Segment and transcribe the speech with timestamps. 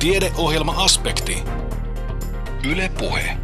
[0.00, 1.42] Tiedeohjelma-aspekti.
[2.70, 3.36] Yle Puhe.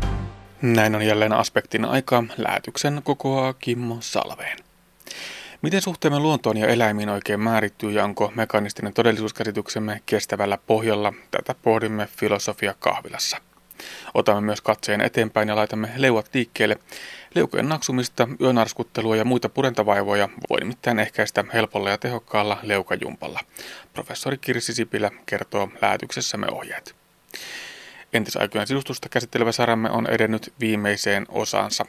[0.63, 2.25] Näin on jälleen aspektin aika.
[2.37, 4.59] Lähetyksen kokoaa Kimmo Salveen.
[5.63, 11.13] Miten suhteemme luontoon ja eläimiin oikein määrittyy ja onko mekanistinen todellisuuskäsityksemme kestävällä pohjalla?
[11.31, 13.37] Tätä pohdimme filosofia kahvilassa.
[14.15, 16.79] Otamme myös katseen eteenpäin ja laitamme leuat liikkeelle.
[17.37, 23.41] Leukojen naksumista, yönarskuttelua ja muita purentavaivoja voi nimittäin ehkäistä helpolla ja tehokkaalla leukajumpalla.
[23.95, 26.97] Professori Kirsi Sipilä kertoo lähetyksessämme ohjeet.
[28.13, 31.87] Entisaikojen sidustusta käsittelevä saramme on edennyt viimeiseen osaansa.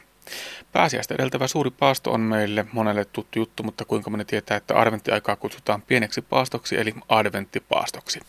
[0.72, 5.36] Pääsiäistä edeltävä suuri paasto on meille monelle tuttu juttu, mutta kuinka moni tietää, että adventtiaikaa
[5.36, 8.20] kutsutaan pieneksi paastoksi eli adventtipaastoksi.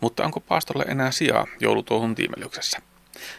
[0.00, 2.78] Mutta onko paastolle enää sijaa joulutuohun tiimelyksessä?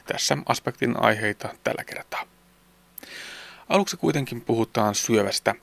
[0.05, 2.36] Tässä aspektin aiheita tällä kertaa.
[3.69, 5.55] Aluksi kuitenkin puhutaan syövästä.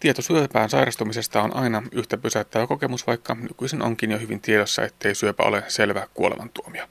[0.00, 5.14] Tieto syöpään sairastumisesta on aina yhtä pysäyttävä kokemus, vaikka nykyisin onkin jo hyvin tiedossa, ettei
[5.14, 6.86] syöpä ole selvä kuolemantuomio.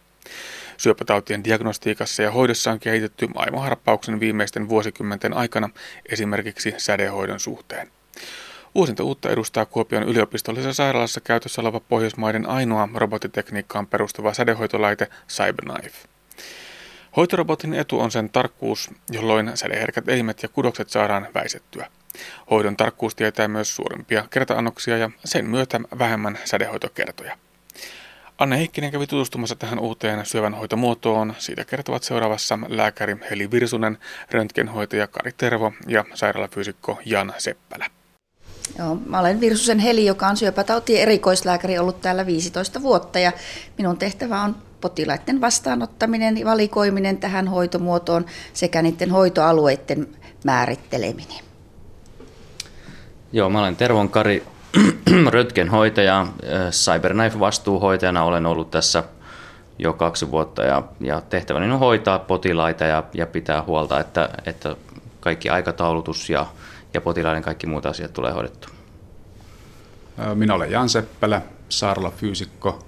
[0.77, 5.69] Syöpätautien diagnostiikassa ja hoidossa on kehitetty maailmanharppauksen viimeisten vuosikymmenten aikana
[6.09, 7.91] esimerkiksi sädehoidon suhteen.
[8.75, 16.14] Uusinta uutta edustaa Kuopion yliopistollisessa sairaalassa käytössä oleva Pohjoismaiden ainoa robotitekniikkaan perustuva sädehoitolaite CyberKnife.
[17.15, 21.87] Hoitorobotin etu on sen tarkkuus, jolloin sädeherkät elimet ja kudokset saadaan väisettyä.
[22.51, 27.37] Hoidon tarkkuus tietää myös suurempia kertaannoksia ja sen myötä vähemmän sädehoitokertoja.
[28.37, 31.35] Anne Heikkinen kävi tutustumassa tähän uuteen syövänhoitomuotoon.
[31.37, 33.97] Siitä kertovat seuraavassa lääkäri Heli Virsunen,
[34.31, 37.89] röntgenhoitaja Kari Tervo ja sairaalafyysikko Jan Seppälä.
[38.79, 43.31] Joo, mä olen Virsusen Heli, joka on syöpätautien erikoislääkäri ollut täällä 15 vuotta ja
[43.77, 50.07] minun tehtävä on potilaiden vastaanottaminen ja valikoiminen tähän hoitomuotoon sekä niiden hoitoalueiden
[50.43, 51.39] määritteleminen.
[53.31, 54.43] Joo, mä olen Tervon Kari,
[55.33, 56.27] röntgenhoitaja,
[56.71, 59.03] CyberKnife-vastuuhoitajana olen ollut tässä
[59.79, 64.75] jo kaksi vuotta ja, ja tehtäväni on hoitaa potilaita ja, ja pitää huolta, että, että
[65.19, 66.45] kaikki aikataulutus ja,
[66.95, 68.69] ja potilaiden kaikki muut asiat tulee hoidettua.
[70.35, 72.79] Minä olen Jan Seppälä, sairaalafyysikko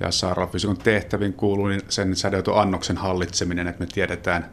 [0.00, 4.50] ja sairaalafyysikon tehtäviin kuuluu niin sen sädehoitoannoksen hallitseminen, että me tiedetään,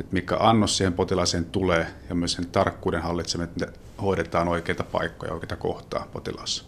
[0.00, 5.32] että mikä annos siihen potilaaseen tulee ja myös sen tarkkuuden hallitseminen, että hoidetaan oikeita paikkoja,
[5.32, 6.64] oikeita kohtaa potilaassa.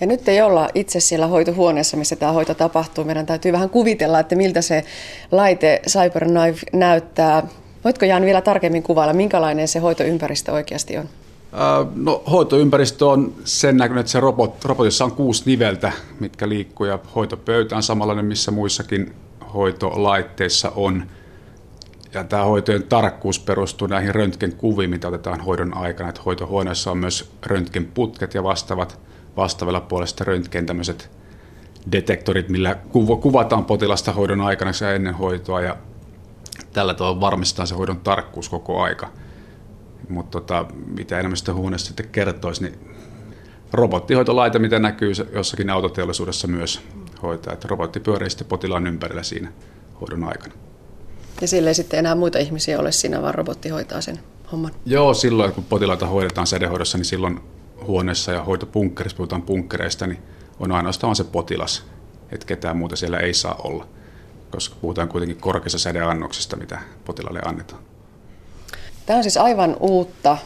[0.00, 3.04] Ja nyt ei olla itse siellä hoitohuoneessa, missä tämä hoito tapahtuu.
[3.04, 4.84] Meidän täytyy vähän kuvitella, että miltä se
[5.30, 7.42] laite CyberKnife näyttää.
[7.86, 11.08] Voitko Jan vielä tarkemmin kuvailla, minkälainen se hoitoympäristö oikeasti on?
[11.94, 16.98] No, hoitoympäristö on sen näköinen, että se robot, robotissa on kuusi niveltä, mitkä liikkuu ja
[17.14, 19.14] hoitopöytä on samanlainen, missä muissakin
[19.54, 21.06] hoitolaitteissa on.
[22.14, 26.08] Ja tämä hoitojen tarkkuus perustuu näihin röntgenkuviin, mitä otetaan hoidon aikana.
[26.08, 28.98] Että hoitohuoneessa on myös röntgenputket ja vastaavat
[29.36, 31.10] vastaavalla puolesta röntgen tämmöiset
[31.92, 32.76] detektorit, millä
[33.20, 35.60] kuvataan potilasta hoidon aikana ja ennen hoitoa.
[35.60, 35.76] Ja
[36.72, 39.12] tällä tavalla varmistetaan se hoidon tarkkuus koko aika.
[40.08, 42.96] Mutta tota, mitä enemmän sitä huoneesta sitten kertoisi, niin
[43.72, 46.80] robottihoitolaite, mitä näkyy jossakin autoteollisuudessa myös
[47.22, 47.52] hoitaa.
[47.52, 49.52] Että robotti pyörii sitten potilaan ympärillä siinä
[50.00, 50.54] hoidon aikana.
[51.40, 54.18] Ja sille ei sitten enää muita ihmisiä ole siinä, vaan robotti hoitaa sen
[54.52, 54.72] homman.
[54.86, 57.40] Joo, silloin kun potilaita hoidetaan sädehoidossa, niin silloin
[57.86, 60.18] huoneessa ja hoitopunkkerissa, puhutaan punkkereista, niin
[60.60, 61.84] on ainoastaan se potilas,
[62.32, 63.88] että ketään muuta siellä ei saa olla,
[64.50, 67.82] koska puhutaan kuitenkin korkeassa sädeannoksesta, mitä potilaalle annetaan.
[69.06, 70.38] Tämä on siis aivan uutta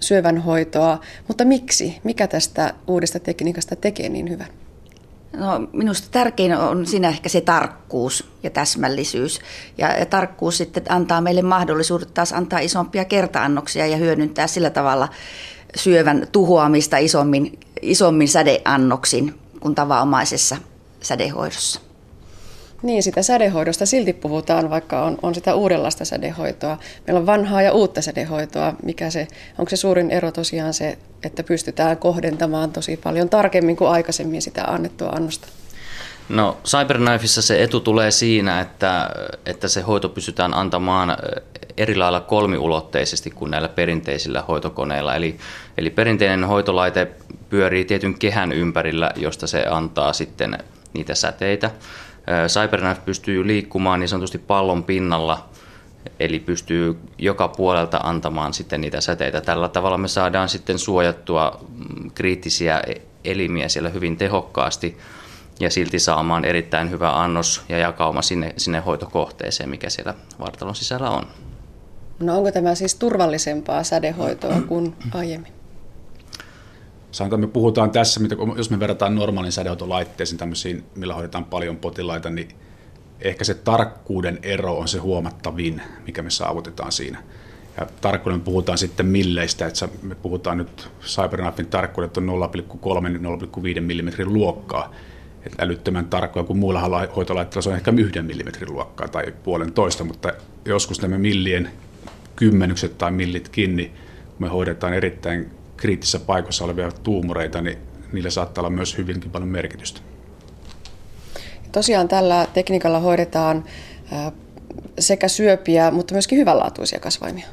[0.00, 2.00] syövänhoitoa, mutta miksi?
[2.04, 4.48] Mikä tästä uudesta tekniikasta tekee niin hyvän?
[5.36, 9.40] No, minusta tärkein on siinä ehkä se tarkkuus ja täsmällisyys.
[9.78, 15.08] Ja, ja tarkkuus sitten antaa meille mahdollisuudet taas antaa isompia kertaannoksia ja hyödyntää sillä tavalla
[15.76, 20.56] syövän tuhoamista isommin, isommin sädeannoksin kuin tavanomaisessa
[21.02, 21.85] sädehoidossa.
[22.82, 26.78] Niin, sitä sädehoidosta silti puhutaan, vaikka on, on sitä uudenlaista sädehoitoa.
[27.06, 28.74] Meillä on vanhaa ja uutta sädehoitoa.
[28.82, 29.28] Mikä se,
[29.58, 34.64] onko se suurin ero tosiaan se, että pystytään kohdentamaan tosi paljon tarkemmin kuin aikaisemmin sitä
[34.64, 35.48] annettua annosta?
[36.28, 39.10] No CyberKnifeissa se etu tulee siinä, että,
[39.46, 41.16] että se hoito pystytään antamaan
[41.76, 45.14] eri lailla kolmiulotteisesti kuin näillä perinteisillä hoitokoneilla.
[45.14, 45.36] Eli,
[45.78, 47.08] eli perinteinen hoitolaite
[47.50, 50.58] pyörii tietyn kehän ympärillä, josta se antaa sitten
[50.92, 51.70] niitä säteitä.
[52.46, 55.48] CyberKnife pystyy liikkumaan niin sanotusti pallon pinnalla,
[56.20, 59.40] eli pystyy joka puolelta antamaan sitten niitä säteitä.
[59.40, 62.94] Tällä tavalla me saadaan sitten suojattua mm, kriittisiä e-,
[63.24, 64.98] elimiä siellä hyvin tehokkaasti
[65.60, 71.10] ja silti saamaan erittäin hyvä annos ja jakauma sinne, sinne hoitokohteeseen, mikä siellä vartalon sisällä
[71.10, 71.26] on.
[72.20, 75.55] No onko tämä siis turvallisempaa sädehoitoa kuin aiemmin?
[77.16, 78.20] Sanotaan, me puhutaan tässä,
[78.56, 82.48] jos me verrataan normaalin sädehoitolaitteisiin tämmöisiin, millä hoidetaan paljon potilaita, niin
[83.20, 87.22] ehkä se tarkkuuden ero on se huomattavin, mikä me saavutetaan siinä.
[87.80, 94.94] Ja tarkkuuden puhutaan sitten milleistä, että me puhutaan nyt CyberKnifein tarkkuudet on 0,3-0,5 mm luokkaa.
[95.46, 100.32] Että älyttömän tarkkoja kuin muilla hoitolaitteilla se on ehkä yhden millimetrin luokkaa tai puolentoista, mutta
[100.64, 101.70] joskus nämä millien
[102.36, 103.92] kymmenykset tai millit kiinni,
[104.26, 107.78] kun me hoidetaan erittäin kriittisessä paikassa olevia tuumoreita, niin
[108.12, 110.00] niillä saattaa olla myös hyvinkin paljon merkitystä.
[111.72, 113.64] Tosiaan tällä tekniikalla hoidetaan
[114.98, 117.46] sekä syöpiä, mutta myöskin hyvänlaatuisia kasvaimia.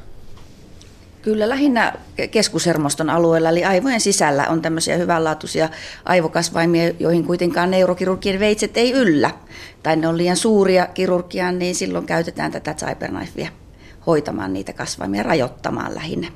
[1.22, 1.92] Kyllä lähinnä
[2.30, 5.68] keskushermoston alueella, eli aivojen sisällä on tämmöisiä hyvänlaatuisia
[6.04, 9.30] aivokasvaimia, joihin kuitenkaan neurokirurgien veitset ei yllä.
[9.82, 13.48] Tai ne on liian suuria kirurgiaan, niin silloin käytetään tätä cyberknifea
[14.06, 16.28] hoitamaan niitä kasvaimia, rajoittamaan lähinnä.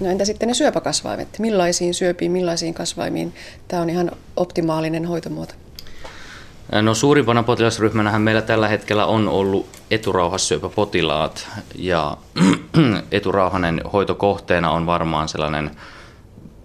[0.00, 1.28] No entä sitten ne syöpäkasvaimet?
[1.38, 3.34] Millaisiin syöpiin, millaisiin kasvaimiin
[3.68, 5.54] tämä on ihan optimaalinen hoitomuoto?
[6.72, 12.16] No suurimpana potilasryhmänähän meillä tällä hetkellä on ollut eturauhassyöpäpotilaat ja
[13.12, 15.70] eturauhanen hoitokohteena on varmaan sellainen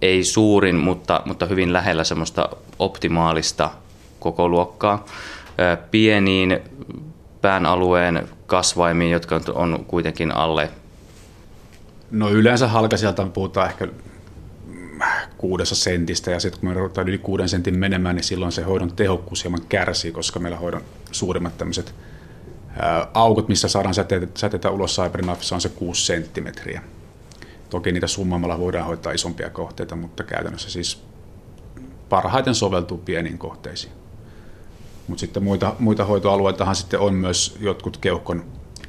[0.02, 2.48] ei suurin, mutta, mutta hyvin lähellä semmoista
[2.78, 3.70] optimaalista
[4.20, 5.04] koko luokkaa.
[5.90, 6.60] Pieniin
[7.40, 10.70] pään alueen kasvaimiin, jotka on kuitenkin alle
[12.10, 13.88] No yleensä halkasijalta puhutaan ehkä
[15.38, 18.92] kuudessa sentistä ja sitten kun me ruvetaan yli kuuden sentin menemään, niin silloin se hoidon
[18.92, 20.82] tehokkuus hieman kärsii, koska meillä hoidon
[21.12, 21.94] suurimmat tämmöiset
[23.14, 26.82] aukot, missä saadaan säteitä, säteitä ulos Cybernafissa on se 6 senttimetriä.
[27.70, 31.02] Toki niitä summaamalla voidaan hoitaa isompia kohteita, mutta käytännössä siis
[32.08, 33.92] parhaiten soveltuu pieniin kohteisiin.
[35.08, 38.44] Mutta sitten muita, muita hoitoalueitahan sitten on myös jotkut keuhkon,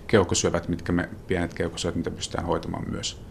[0.08, 3.22] keuhkosyövät, mitkä me, pienet keuhkosyövät, mitä pystytään hoitamaan myös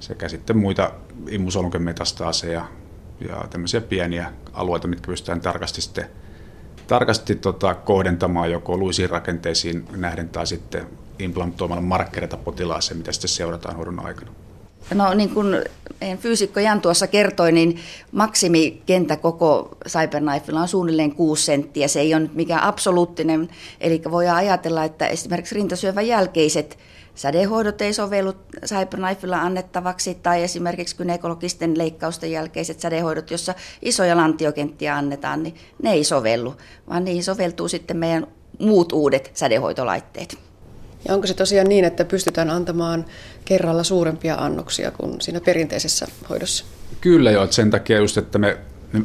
[0.00, 0.90] sekä sitten muita
[1.28, 2.66] immusolonkemetastaaseja
[3.28, 6.04] ja tämmöisiä pieniä alueita, mitkä pystytään tarkasti, sitten,
[6.86, 10.86] tarkasti tota, kohdentamaan joko luisiin rakenteisiin nähden tai sitten
[11.18, 14.30] implantoimalla markkereita potilaaseen, mitä sitten seurataan hoidon aikana.
[14.94, 15.64] No niin kuin
[16.18, 17.78] fyysikko Jan tuossa kertoi, niin
[18.12, 21.88] maksimikenttä koko Cyberknifella on suunnilleen 6 senttiä.
[21.88, 23.48] Se ei ole nyt mikään absoluuttinen,
[23.80, 26.78] eli voidaan ajatella, että esimerkiksi rintasyövän jälkeiset
[27.14, 28.32] sädehoidot ei sovellu
[28.66, 36.04] Cyberknifella annettavaksi tai esimerkiksi gynekologisten leikkausten jälkeiset sädehoidot, jossa isoja lantiokenttiä annetaan, niin ne ei
[36.04, 36.54] sovellu,
[36.88, 38.26] vaan niihin soveltuu sitten meidän
[38.58, 40.45] muut uudet sädehoitolaitteet.
[41.08, 43.04] Ja onko se tosiaan niin, että pystytään antamaan
[43.44, 46.64] kerralla suurempia annoksia kuin siinä perinteisessä hoidossa?
[47.00, 48.58] Kyllä joo, että sen takia just, että me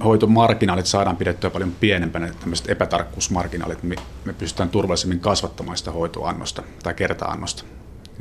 [0.03, 3.95] hoitomarginaalit saadaan pidettyä paljon pienempänä, tämmöiset epätarkkuusmarginaalit, me,
[4.37, 7.63] pystytään turvallisemmin kasvattamaan sitä hoitoannosta tai kerta-annosta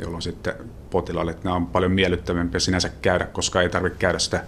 [0.00, 0.54] jolloin sitten
[0.90, 4.44] potilaille nämä on paljon miellyttävämpiä sinänsä käydä, koska ei tarvitse käydä sitä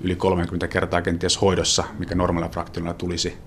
[0.00, 3.38] yli 30 kertaa kenties hoidossa, mikä normaalilla fraktionilla tulisi,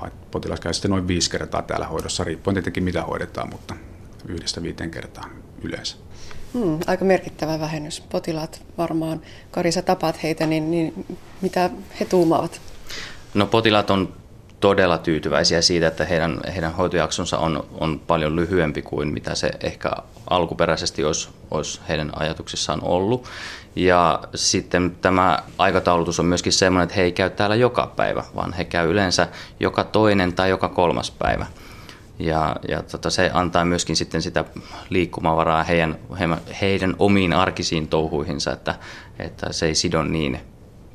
[0.00, 3.74] vaan potilas käy sitten noin viisi kertaa täällä hoidossa, riippuen tietenkin mitä hoidetaan, mutta
[4.28, 5.24] yhdestä viiteen kertaa
[5.62, 5.96] yleensä.
[6.54, 8.00] Hmm, aika merkittävä vähennys.
[8.00, 9.20] Potilaat varmaan,
[9.50, 11.06] Karisa tapaat heitä, niin, niin
[11.40, 11.70] mitä
[12.00, 12.60] he tuumaavat?
[13.34, 14.14] No potilaat on
[14.60, 19.90] todella tyytyväisiä siitä, että heidän, heidän hoitojaksonsa on, on paljon lyhyempi kuin mitä se ehkä
[20.30, 23.28] alkuperäisesti olisi, olisi heidän ajatuksissaan ollut.
[23.76, 28.52] Ja sitten tämä aikataulutus on myöskin sellainen, että he ei käy täällä joka päivä, vaan
[28.52, 29.28] he käy yleensä
[29.60, 31.46] joka toinen tai joka kolmas päivä.
[32.18, 34.44] Ja, ja tota, se antaa myöskin sitten sitä
[34.90, 35.98] liikkumavaraa heidän,
[36.60, 38.74] heidän omiin arkisiin touhuihinsa, että,
[39.18, 40.40] että se ei sido niin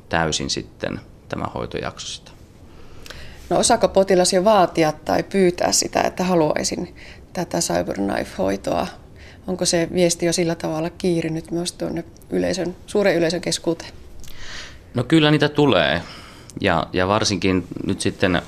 [0.08, 2.30] täysin sitten tämä hoitojakso sitä.
[3.50, 6.94] No osaako potilas jo vaatia tai pyytää sitä, että haluaisin
[7.32, 8.86] tätä CyberKnife-hoitoa?
[9.46, 13.90] Onko se viesti jo sillä tavalla kiirinyt myös tuonne yleisön, suuren yleisön keskuuteen?
[14.94, 16.02] No kyllä niitä tulee.
[16.60, 18.42] Ja, ja varsinkin nyt sitten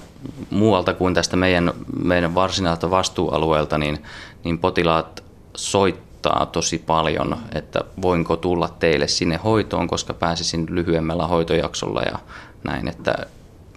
[0.50, 4.02] muualta kuin tästä meidän, meidän varsinaiselta vastuualueelta, niin,
[4.44, 5.24] niin potilaat
[5.56, 12.18] soittaa tosi paljon, että voinko tulla teille sinne hoitoon, koska pääsisin lyhyemmällä hoitojaksolla ja
[12.64, 12.88] näin.
[12.88, 13.14] Että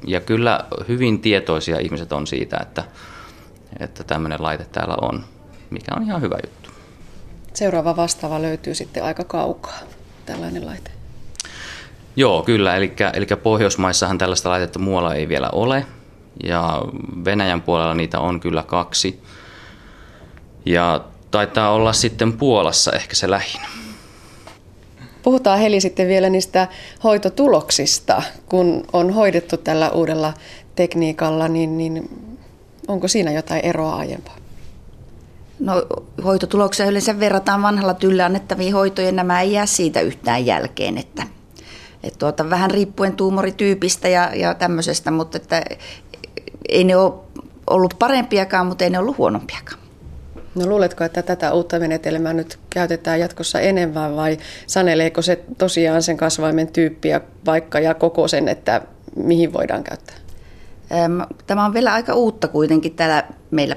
[0.08, 2.84] ja kyllä hyvin tietoisia ihmiset on siitä, että,
[3.80, 5.24] että tämmöinen laite täällä on,
[5.70, 6.70] mikä on ihan hyvä juttu.
[7.54, 9.80] Seuraava vastaava löytyy sitten aika kaukaa,
[10.26, 10.92] tällainen laite.
[12.16, 12.76] Joo, kyllä.
[12.76, 15.86] Eli, eli Pohjoismaissahan tällaista laitetta muualla ei vielä ole.
[16.44, 16.82] Ja
[17.26, 19.24] Venäjän puolella niitä on kyllä kaksi.
[20.66, 23.62] Ja taitaa olla sitten Puolassa ehkä se lähin.
[25.24, 26.68] Puhutaan Heli sitten vielä niistä
[27.04, 28.22] hoitotuloksista.
[28.46, 30.34] Kun on hoidettu tällä uudella
[30.76, 32.10] tekniikalla, niin, niin
[32.88, 34.36] onko siinä jotain eroa aiempaa?
[35.60, 35.74] No,
[36.24, 39.12] hoitotuloksia yleensä verrataan vanhalla tyllä annettaviin hoitoja.
[39.12, 41.24] Nämä ei jää siitä yhtään jälkeen, että
[42.04, 45.64] Et tuota, vähän riippuen tuumorityypistä ja, ja tämmöisestä, mutta että
[46.72, 47.14] ei ne ole
[47.70, 49.80] ollut parempiakaan, mutta ei ne ollut huonompiakaan.
[50.56, 56.18] No luuletko, että tätä uutta menetelmää nyt käytetään jatkossa enemmän vai saneleeko se tosiaan sen
[56.18, 58.82] kasvaimen tyyppiä vaikka ja koko sen, että
[59.16, 60.16] mihin voidaan käyttää?
[61.48, 63.76] Tämä on vielä aika uutta kuitenkin täällä meillä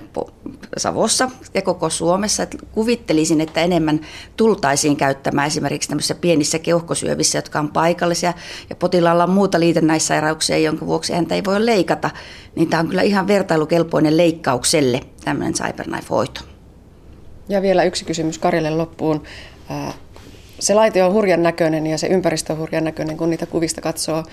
[0.77, 2.47] Savossa ja koko Suomessa.
[2.73, 4.01] Kuvittelisin, että enemmän
[4.37, 8.33] tultaisiin käyttämään esimerkiksi tämmöisissä pienissä keuhkosyövissä, jotka on paikallisia
[8.71, 12.11] ja potilaalla on muuta liitännäissairauksia, jonka vuoksi häntä ei voi leikata.
[12.57, 16.41] Niin tämä on kyllä ihan vertailukelpoinen leikkaukselle tämmöinen CyberKnife-hoito.
[17.49, 19.23] Ja vielä yksi kysymys Karille loppuun.
[20.59, 24.25] Se laite on hurjan näköinen ja se ympäristö on hurjan näköinen, kun niitä kuvista katsoo.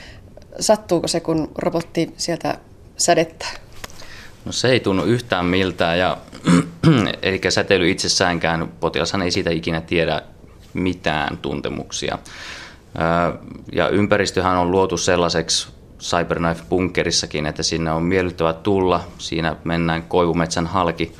[0.60, 2.58] Sattuuko se, kun robotti sieltä
[2.98, 3.52] sädettää?
[4.46, 6.18] No se ei tunnu yhtään miltään, ja,
[7.22, 10.22] eli säteily itsessäänkään, potilashan ei siitä ikinä tiedä
[10.74, 12.18] mitään tuntemuksia.
[13.72, 15.68] Ja ympäristöhän on luotu sellaiseksi
[16.00, 19.04] Cyberknife-bunkerissakin, että sinne on miellyttävä tulla.
[19.18, 21.14] Siinä mennään koivumetsän halki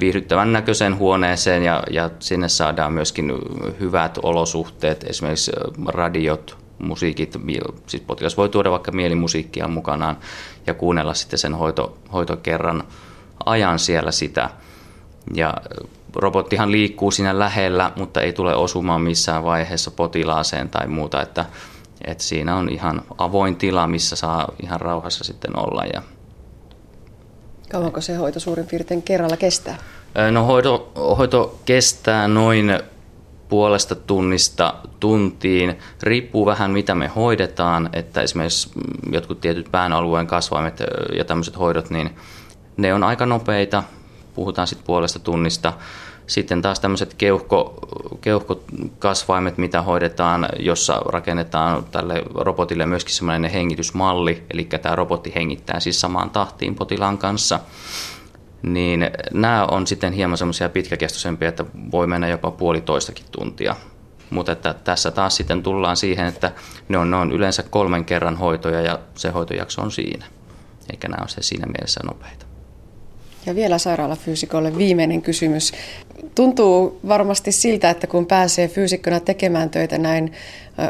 [0.00, 3.32] viihdyttävän näköiseen huoneeseen ja, ja sinne saadaan myöskin
[3.80, 5.52] hyvät olosuhteet, esimerkiksi
[5.86, 7.36] radiot, musiikit,
[7.86, 10.16] siis potilas voi tuoda vaikka mielimusiikkia mukanaan
[10.66, 12.84] ja kuunnella sitten sen hoito, hoitokerran
[13.46, 14.50] ajan siellä sitä.
[15.34, 15.54] Ja
[16.16, 21.44] robottihan liikkuu siinä lähellä, mutta ei tule osumaan missään vaiheessa potilaaseen tai muuta, että,
[22.06, 25.84] että siinä on ihan avoin tila, missä saa ihan rauhassa sitten olla.
[25.84, 26.02] Ja
[27.70, 29.78] Kauanko se hoito suurin piirtein kerralla kestää?
[30.30, 32.80] No hoito, hoito kestää noin
[33.50, 35.78] puolesta tunnista tuntiin.
[36.02, 38.70] Riippuu vähän mitä me hoidetaan, että esimerkiksi
[39.12, 40.82] jotkut tietyt pään alueen kasvaimet
[41.16, 42.10] ja tämmöiset hoidot, niin
[42.76, 43.82] ne on aika nopeita.
[44.34, 45.72] Puhutaan sitten puolesta tunnista.
[46.26, 47.78] Sitten taas tämmöiset keuhko,
[48.20, 56.00] keuhkokasvaimet, mitä hoidetaan, jossa rakennetaan tälle robotille myöskin semmoinen hengitysmalli, eli tämä robotti hengittää siis
[56.00, 57.60] samaan tahtiin potilaan kanssa
[58.62, 63.76] niin nämä on sitten hieman semmoisia pitkäkestoisempia, että voi mennä jopa puolitoistakin tuntia.
[64.30, 66.52] Mutta että tässä taas sitten tullaan siihen, että
[66.88, 70.26] ne on, ne on yleensä kolmen kerran hoitoja ja se hoitojakso on siinä.
[70.90, 72.46] Eikä nämä ole se siinä mielessä nopeita.
[73.46, 75.72] Ja vielä sairaalafyysikolle viimeinen kysymys.
[76.34, 80.32] Tuntuu varmasti siltä, että kun pääsee fyysikkona tekemään töitä näin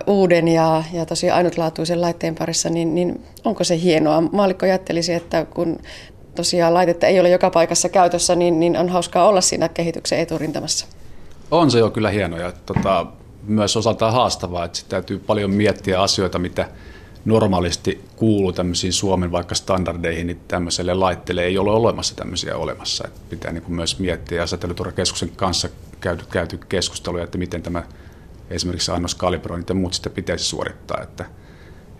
[0.06, 4.20] uuden ja, ja tosi ainutlaatuisen laitteen parissa, niin, niin onko se hienoa?
[4.20, 5.78] Maalikko ajattelisi, että kun
[6.40, 10.86] tosiaan laitetta ei ole joka paikassa käytössä, niin, niin on hauskaa olla siinä kehityksen eturintamassa.
[11.50, 13.06] On se jo kyllä hieno ja tota,
[13.42, 16.68] myös osaltaan haastavaa, että täytyy paljon miettiä asioita, mitä
[17.24, 23.04] normaalisti kuuluu tämmöisiin Suomen vaikka standardeihin, niin tämmöiselle laitteelle ei ole olemassa tämmöisiä olemassa.
[23.06, 25.68] Että pitää niin kuin myös miettiä ja säteilyturvakeskuksen kanssa
[26.00, 27.82] käyty, käyty keskusteluja, että miten tämä
[28.50, 31.24] esimerkiksi annoskalibroinnit ja muut sitten pitäisi suorittaa, että,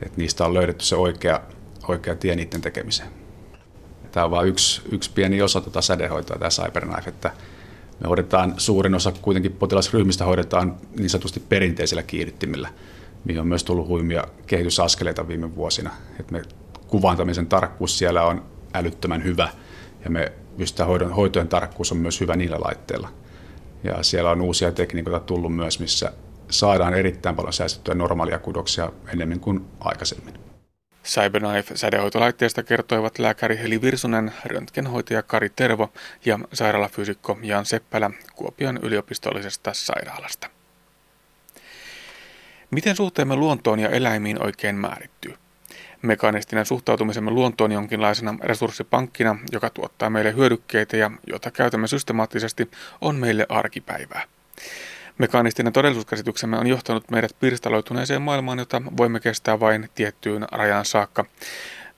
[0.02, 1.40] että niistä on löydetty se oikea,
[1.88, 3.19] oikea tie niiden tekemiseen.
[4.12, 7.30] Tämä on vain yksi, yksi pieni osa tuota sädehoitoa, tämä CyberKnife, että
[8.00, 12.68] me hoidetaan, suurin osa kuitenkin potilasryhmistä hoidetaan niin sanotusti perinteisillä kiihdyttimillä,
[13.24, 15.90] mihin on myös tullut huimia kehitysaskeleita viime vuosina.
[16.20, 16.42] Että me
[16.86, 19.48] kuvantamisen tarkkuus siellä on älyttömän hyvä
[20.04, 23.08] ja me pystytään hoidon, hoitojen tarkkuus on myös hyvä niillä laitteilla.
[23.84, 26.12] Ja siellä on uusia tekniikoita tullut myös, missä
[26.50, 30.49] saadaan erittäin paljon säästettyä normaalia kudoksia enemmän kuin aikaisemmin.
[31.04, 35.92] Cyberknife-sädehoitolaitteesta kertoivat lääkäri Heli Virsunen, röntgenhoitaja Kari Tervo
[36.24, 40.50] ja sairaalafyysikko Jan Seppälä Kuopion yliopistollisesta sairaalasta.
[42.70, 45.34] Miten suhteemme luontoon ja eläimiin oikein määrittyy?
[46.02, 53.46] Mekanistinen suhtautumisemme luontoon jonkinlaisena resurssipankkina, joka tuottaa meille hyödykkeitä ja jota käytämme systemaattisesti, on meille
[53.48, 54.22] arkipäivää.
[55.20, 61.24] Mekaanistinen todellisuuskäsityksemme on johtanut meidät pirstaloituneeseen maailmaan, jota voimme kestää vain tiettyyn rajaan saakka.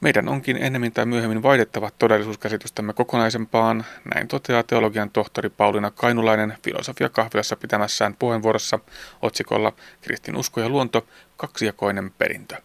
[0.01, 7.09] Meidän onkin ennemmin tai myöhemmin vaihdettava todellisuuskäsitystämme kokonaisempaan, näin toteaa teologian tohtori Pauliina Kainulainen filosofia
[7.09, 8.79] kahvilassa pitämässään puheenvuorossa
[9.23, 12.57] otsikolla Kristin usko ja luonto, kaksijakoinen perintö.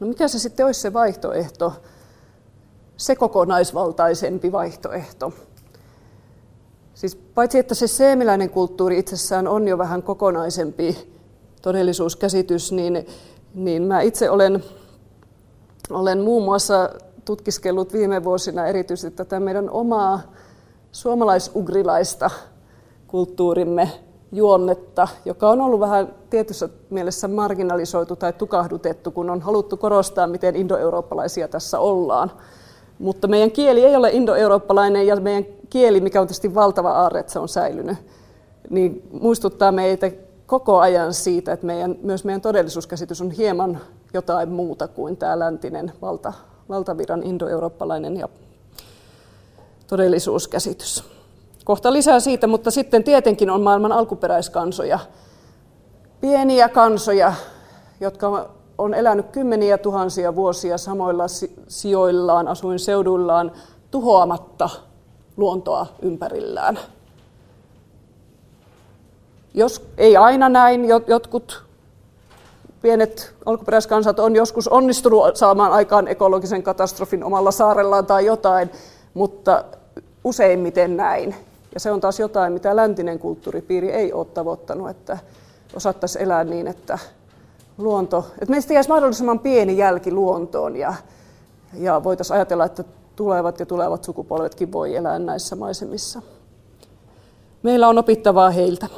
[0.00, 1.82] No mikä se sitten olisi se vaihtoehto,
[2.96, 5.32] se kokonaisvaltaisempi vaihtoehto?
[7.02, 11.12] Siis paitsi että se seemiläinen kulttuuri itsessään on jo vähän kokonaisempi
[11.62, 13.06] todellisuuskäsitys, niin,
[13.54, 14.64] niin mä itse olen,
[15.90, 16.90] olen muun muassa
[17.24, 20.20] tutkiskellut viime vuosina erityisesti tätä meidän omaa
[20.92, 22.30] suomalaisugrilaista
[23.06, 23.90] kulttuurimme
[24.32, 30.56] juonnetta, joka on ollut vähän tietyssä mielessä marginalisoitu tai tukahdutettu, kun on haluttu korostaa, miten
[30.56, 32.30] indoeurooppalaisia tässä ollaan.
[33.02, 37.32] Mutta meidän kieli ei ole indoeurooppalainen ja meidän kieli, mikä on tietysti valtava aarre, että
[37.32, 37.98] se on säilynyt,
[38.70, 40.10] niin muistuttaa meitä
[40.46, 43.80] koko ajan siitä, että meidän, myös meidän todellisuuskäsitys on hieman
[44.14, 46.32] jotain muuta kuin tämä läntinen valta,
[46.68, 48.28] valtaviran indoeurooppalainen ja
[49.86, 51.04] todellisuuskäsitys.
[51.64, 54.98] Kohta lisää siitä, mutta sitten tietenkin on maailman alkuperäiskansoja,
[56.20, 57.34] pieniä kansoja,
[58.00, 58.50] jotka
[58.82, 61.24] on elänyt kymmeniä tuhansia vuosia samoilla
[61.68, 63.52] sijoillaan, asuinseuduillaan,
[63.90, 64.70] tuhoamatta
[65.36, 66.78] luontoa ympärillään.
[69.54, 71.64] Jos ei aina näin, jotkut
[72.82, 78.70] pienet alkuperäiskansat on joskus onnistunut saamaan aikaan ekologisen katastrofin omalla saarellaan tai jotain,
[79.14, 79.64] mutta
[80.24, 81.34] useimmiten näin.
[81.74, 85.18] Ja se on taas jotain, mitä läntinen kulttuuripiiri ei ole tavoittanut, että
[85.74, 86.98] osattaisiin elää niin, että
[87.82, 90.94] luonto, että meistä jäisi mahdollisimman pieni jälki luontoon ja,
[91.74, 92.84] ja voitaisiin ajatella, että
[93.16, 96.22] tulevat ja tulevat sukupolvetkin voi elää näissä maisemissa.
[97.62, 98.88] Meillä on opittavaa heiltä.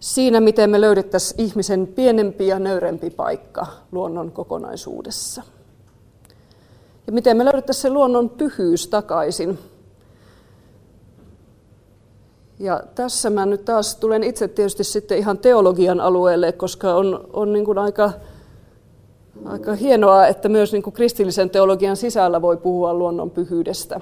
[0.00, 5.42] Siinä, miten me löydettäisiin ihmisen pienempi ja nöyrempi paikka luonnon kokonaisuudessa.
[7.06, 9.58] Ja miten me löydettäisiin se luonnon pyhyys takaisin
[12.58, 17.52] ja tässä mä nyt taas tulen itse tietysti sitten ihan teologian alueelle, koska on, on
[17.52, 18.10] niin kuin aika,
[19.44, 24.00] aika hienoa, että myös niin kuin kristillisen teologian sisällä voi puhua luonnon pyhyydestä.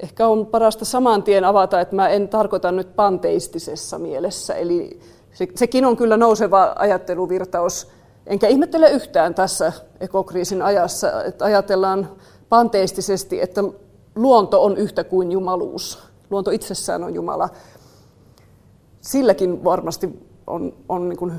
[0.00, 5.00] Ehkä on parasta saman tien avata, että mä en tarkoita nyt panteistisessa mielessä, eli
[5.32, 7.88] se, sekin on kyllä nouseva ajatteluvirtaus,
[8.26, 12.08] enkä ihmettele yhtään tässä ekokriisin ajassa, että ajatellaan
[12.48, 13.64] panteistisesti, että
[14.14, 15.98] luonto on yhtä kuin jumaluus
[16.30, 17.48] luonto itsessään on Jumala.
[19.00, 21.32] Silläkin varmasti on, on niin kuin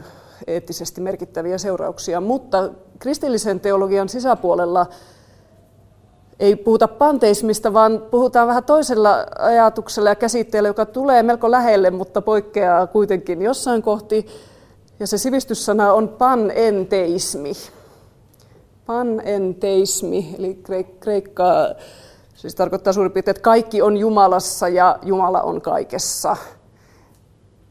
[0.47, 4.85] eettisesti merkittäviä seurauksia, mutta kristillisen teologian sisäpuolella
[6.39, 12.21] ei puhuta panteismista, vaan puhutaan vähän toisella ajatuksella ja käsitteellä, joka tulee melko lähelle, mutta
[12.21, 14.27] poikkeaa kuitenkin jossain kohti.
[14.99, 17.53] Ja se sivistyssana on panenteismi.
[18.85, 20.61] Panenteismi, eli
[20.99, 21.67] kreikkaa
[22.37, 26.37] Siis tarkoittaa suurin piirtein, että kaikki on Jumalassa ja Jumala on kaikessa.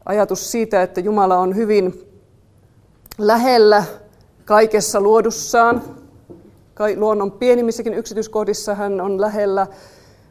[0.05, 2.11] Ajatus siitä, että Jumala on hyvin
[3.17, 3.83] lähellä
[4.45, 5.81] kaikessa luodussaan.
[6.95, 9.67] Luonnon pienimmissäkin yksityiskohdissa hän on lähellä,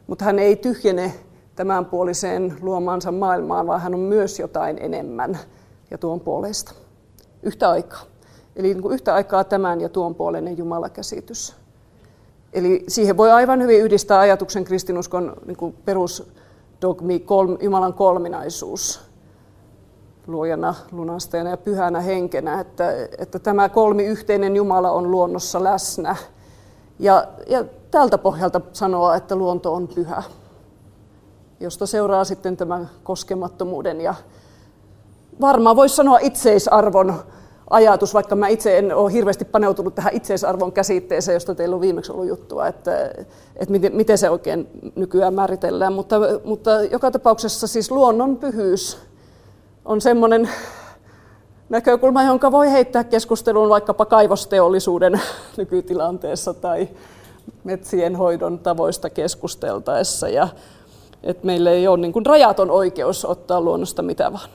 [0.07, 1.13] mutta hän ei tyhjene
[1.55, 5.39] tämänpuoliseen luomaansa maailmaan, vaan hän on myös jotain enemmän
[5.91, 6.73] ja tuon puolesta.
[7.43, 8.01] Yhtä aikaa.
[8.55, 11.66] Eli niin kuin yhtä aikaa tämän ja tuon puoleinen Jumalakäsitys.
[12.53, 19.07] Eli siihen voi aivan hyvin yhdistää ajatuksen kristinuskon niin perusdogmi, kolm, Jumalan kolminaisuus
[20.27, 26.15] luojana, lunastajana ja pyhänä henkenä, että, että tämä kolmi yhteinen Jumala on luonnossa läsnä.
[26.99, 30.23] Ja, ja tältä pohjalta sanoa, että luonto on pyhä,
[31.59, 34.15] josta seuraa sitten tämä koskemattomuuden ja
[35.41, 37.13] varmaan voisi sanoa itseisarvon
[37.69, 42.11] ajatus, vaikka mä itse en ole hirveästi paneutunut tähän itseisarvon käsitteeseen, josta teillä on viimeksi
[42.11, 43.11] ollut juttua, että,
[43.55, 45.93] että miten, miten se oikein nykyään määritellään.
[45.93, 48.97] Mutta, mutta joka tapauksessa siis luonnon pyhyys
[49.85, 50.49] on semmoinen
[51.69, 55.21] näkökulma, jonka voi heittää keskusteluun vaikkapa kaivosteollisuuden
[55.57, 56.87] nykytilanteessa tai
[57.63, 60.29] metsien hoidon tavoista keskusteltaessa.
[60.29, 60.47] Ja,
[61.23, 64.49] että meillä ei ole niin kuin rajaton oikeus ottaa luonnosta mitä vaan.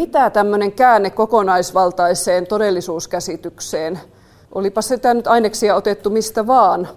[0.00, 4.00] Mitä tämmöinen käänne kokonaisvaltaiseen todellisuuskäsitykseen,
[4.52, 6.88] olipa sitä nyt aineksia otettu mistä vaan,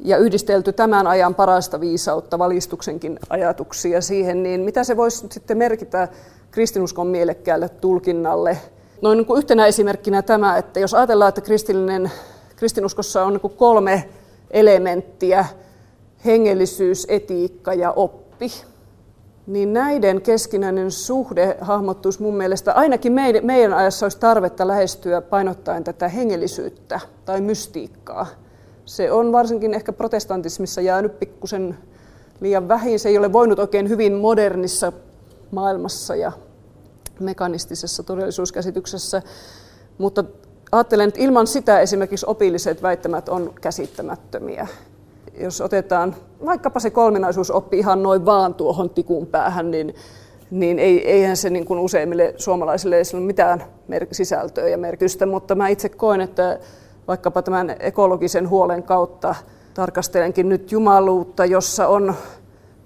[0.00, 6.08] ja yhdistelty tämän ajan parasta viisautta, valistuksenkin ajatuksia siihen, niin mitä se voisi sitten merkitä
[6.50, 8.58] kristinuskon mielekkäälle tulkinnalle?
[9.02, 12.10] Noin niin kuin yhtenä esimerkkinä tämä, että jos ajatellaan, että kristillinen,
[12.56, 14.08] kristinuskossa on niin kolme
[14.50, 15.44] elementtiä,
[16.24, 18.52] hengellisyys, etiikka ja oppi,
[19.48, 25.84] niin näiden keskinäinen suhde hahmottuisi mun mielestä, ainakin meidän, meidän ajassa olisi tarvetta lähestyä painottaen
[25.84, 28.26] tätä hengellisyyttä tai mystiikkaa.
[28.84, 31.78] Se on varsinkin ehkä protestantismissa jäänyt pikkusen
[32.40, 32.98] liian vähin.
[32.98, 34.92] Se ei ole voinut oikein hyvin modernissa
[35.50, 36.32] maailmassa ja
[37.20, 39.22] mekanistisessa todellisuuskäsityksessä.
[39.98, 40.24] Mutta
[40.72, 44.68] ajattelen, että ilman sitä esimerkiksi opilliset väittämät on käsittämättömiä
[45.40, 46.14] jos otetaan
[46.46, 49.94] vaikkapa se kolminaisuusoppi ihan noin vaan tuohon tikun päähän, niin,
[50.50, 53.64] niin ei, eihän se niin kuin useimmille suomalaisille ei ole mitään
[54.12, 56.58] sisältöä ja merkitystä, mutta mä itse koen, että
[57.08, 59.34] vaikkapa tämän ekologisen huolen kautta
[59.74, 62.14] tarkastelenkin nyt jumaluutta, jossa on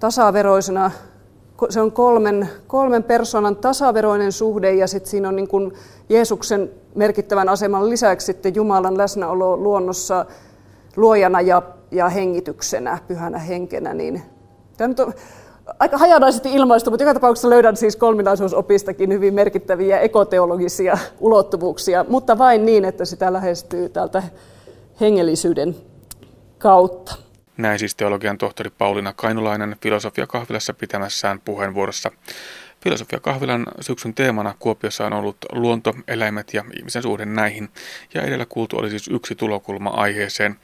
[0.00, 0.90] tasaveroisena,
[1.68, 5.72] se on kolmen, kolmen persoonan tasaveroinen suhde ja sitten siinä on niin kuin
[6.08, 10.26] Jeesuksen merkittävän aseman lisäksi sitten Jumalan läsnäolo luonnossa
[10.96, 14.22] luojana ja ja hengityksenä, pyhänä henkenä, niin
[14.76, 15.14] tämä nyt on
[15.78, 22.66] aika hajanaisesti ilmaistu, mutta joka tapauksessa löydän siis kolminaisuusopistakin hyvin merkittäviä ekoteologisia ulottuvuuksia, mutta vain
[22.66, 24.22] niin, että sitä lähestyy täältä
[25.00, 25.76] hengellisyyden
[26.58, 27.14] kautta.
[27.56, 32.10] Näin siis teologian tohtori Pauliina Kainulainen filosofia kahvilassa pitämässään puheenvuorossa.
[32.84, 37.68] Filosofia kahvilan syksyn teemana Kuopiossa on ollut luonto, eläimet ja ihmisen suhde näihin,
[38.14, 40.56] ja edellä kuultu oli siis yksi tulokulma aiheeseen.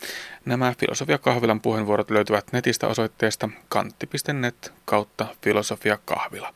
[0.45, 6.55] Nämä Filosofia kahvilan puheenvuorot löytyvät netistä osoitteesta kantti.net kautta filosofia kahvila.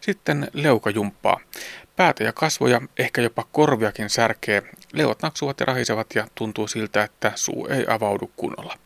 [0.00, 1.40] Sitten leukajumppaa.
[1.96, 4.62] Päätä ja kasvoja, ehkä jopa korviakin särkee.
[4.92, 8.78] Leuat naksuvat ja rahisevat ja tuntuu siltä, että suu ei avaudu kunnolla.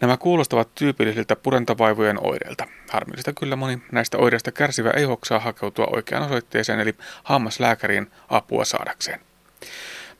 [0.00, 2.66] Nämä kuulostavat tyypillisiltä purentavaivojen oireilta.
[2.90, 9.20] Harmillista kyllä moni näistä oireista kärsivä ei hoksaa hakeutua oikeaan osoitteeseen eli hammaslääkäriin apua saadakseen.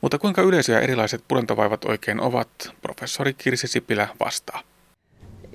[0.01, 2.49] Mutta kuinka yleisiä erilaiset purentavaivat oikein ovat,
[2.81, 4.61] professori Kirsi Sipilä vastaa.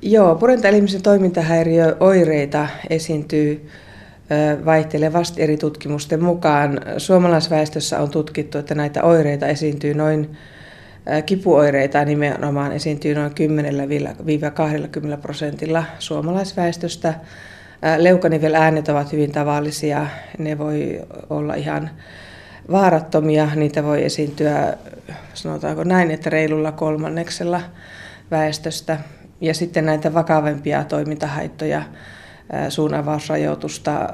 [0.02, 3.70] Joo, purentaelimisen toimintahäiriöoireita esiintyy
[4.64, 6.80] vaihtelevasti eri tutkimusten mukaan.
[6.98, 10.36] Suomalaisväestössä on tutkittu, että näitä oireita esiintyy noin
[11.26, 13.32] Kipuoireita nimenomaan esiintyy noin
[15.16, 17.14] 10-20 prosentilla suomalaisväestöstä.
[17.96, 20.06] Leukaniveläänet ovat hyvin tavallisia.
[20.38, 21.90] Ne voi olla ihan
[22.70, 23.48] vaarattomia.
[23.54, 24.76] Niitä voi esiintyä,
[25.34, 27.60] sanotaanko näin, että reilulla kolmanneksella
[28.30, 28.98] väestöstä.
[29.40, 31.82] Ja sitten näitä vakavempia toimintahaittoja,
[32.68, 34.08] suun avausrajoitusta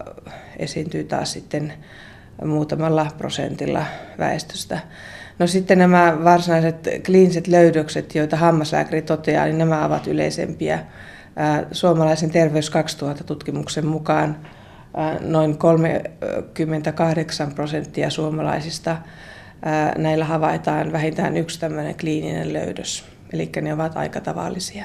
[0.59, 1.72] esiintyy taas sitten
[2.44, 3.85] muutamalla prosentilla
[4.18, 4.81] väestöstä.
[5.40, 10.79] No sitten nämä varsinaiset kliiniset löydökset, joita hammaslääkäri toteaa, niin nämä ovat yleisempiä.
[11.72, 14.37] Suomalaisen Terveys 2000-tutkimuksen mukaan
[15.20, 18.96] noin 38 prosenttia suomalaisista
[19.98, 23.05] näillä havaitaan vähintään yksi tämmöinen kliininen löydös.
[23.33, 24.85] Eli ne ovat aika tavallisia.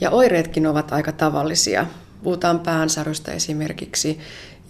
[0.00, 1.86] Ja oireetkin ovat aika tavallisia.
[2.22, 4.18] Puhutaan päänsärystä esimerkiksi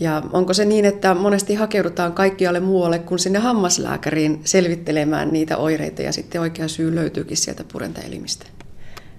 [0.02, 6.02] ja onko se niin, että monesti hakeudutaan kaikkialle muualle kuin sinne hammaslääkäriin selvittelemään niitä oireita
[6.02, 8.46] ja sitten oikea syy löytyykin sieltä purentaelimistä?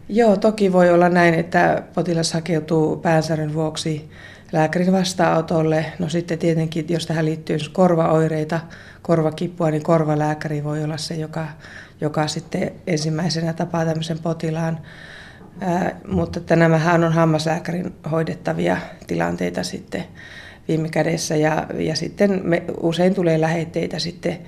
[0.09, 4.09] Joo, toki voi olla näin, että potilas hakeutuu päänsäryn vuoksi
[4.51, 5.85] lääkärin vastaanotolle.
[5.99, 8.59] No sitten tietenkin, jos tähän liittyy korvaoireita,
[9.01, 11.47] korvakipua, niin korvalääkäri voi olla se, joka,
[12.01, 14.79] joka sitten ensimmäisenä tapaa tämmöisen potilaan.
[15.61, 20.03] Ää, mutta että nämähän on hammaslääkärin hoidettavia tilanteita sitten
[20.67, 21.35] viime kädessä.
[21.35, 24.39] Ja, ja sitten me, usein tulee lähetteitä sitten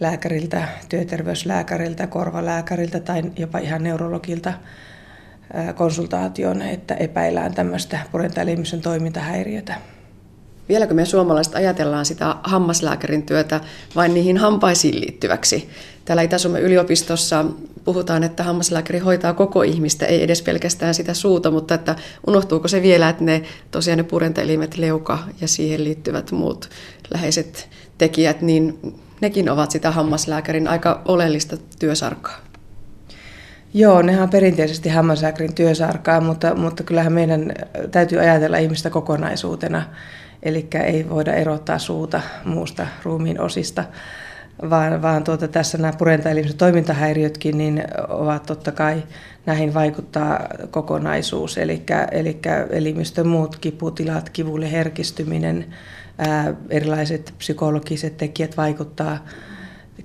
[0.00, 4.52] lääkäriltä, työterveyslääkäriltä, korvalääkäriltä tai jopa ihan neurologilta
[5.74, 9.74] konsultaation, että epäillään tämmöistä purentaelimisen toimintahäiriötä.
[10.68, 13.60] Vieläkö me suomalaiset ajatellaan sitä hammaslääkärin työtä
[13.96, 15.68] vain niihin hampaisiin liittyväksi?
[16.04, 17.44] Täällä Itä-Suomen yliopistossa
[17.84, 22.82] puhutaan, että hammaslääkäri hoitaa koko ihmistä, ei edes pelkästään sitä suuta, mutta että unohtuuko se
[22.82, 26.70] vielä, että ne tosiaan ne purentaelimet, leuka ja siihen liittyvät muut
[27.14, 28.78] läheiset tekijät, niin
[29.20, 32.38] nekin ovat sitä hammaslääkärin aika oleellista työsarkaa.
[33.74, 37.52] Joo, nehän on perinteisesti hammaslääkärin työsarkaa, mutta, mutta kyllähän meidän
[37.90, 39.82] täytyy ajatella ihmistä kokonaisuutena.
[40.42, 43.84] Eli ei voida erottaa suuta muusta ruumiin osista,
[44.70, 49.02] vaan, vaan tuota, tässä nämä purentaelimisen toimintahäiriötkin niin ovat totta kai,
[49.46, 55.66] näihin vaikuttaa kokonaisuus, eli, eli elimistön muut kiputilat, kivulle herkistyminen,
[56.18, 59.18] ää, erilaiset psykologiset tekijät vaikuttaa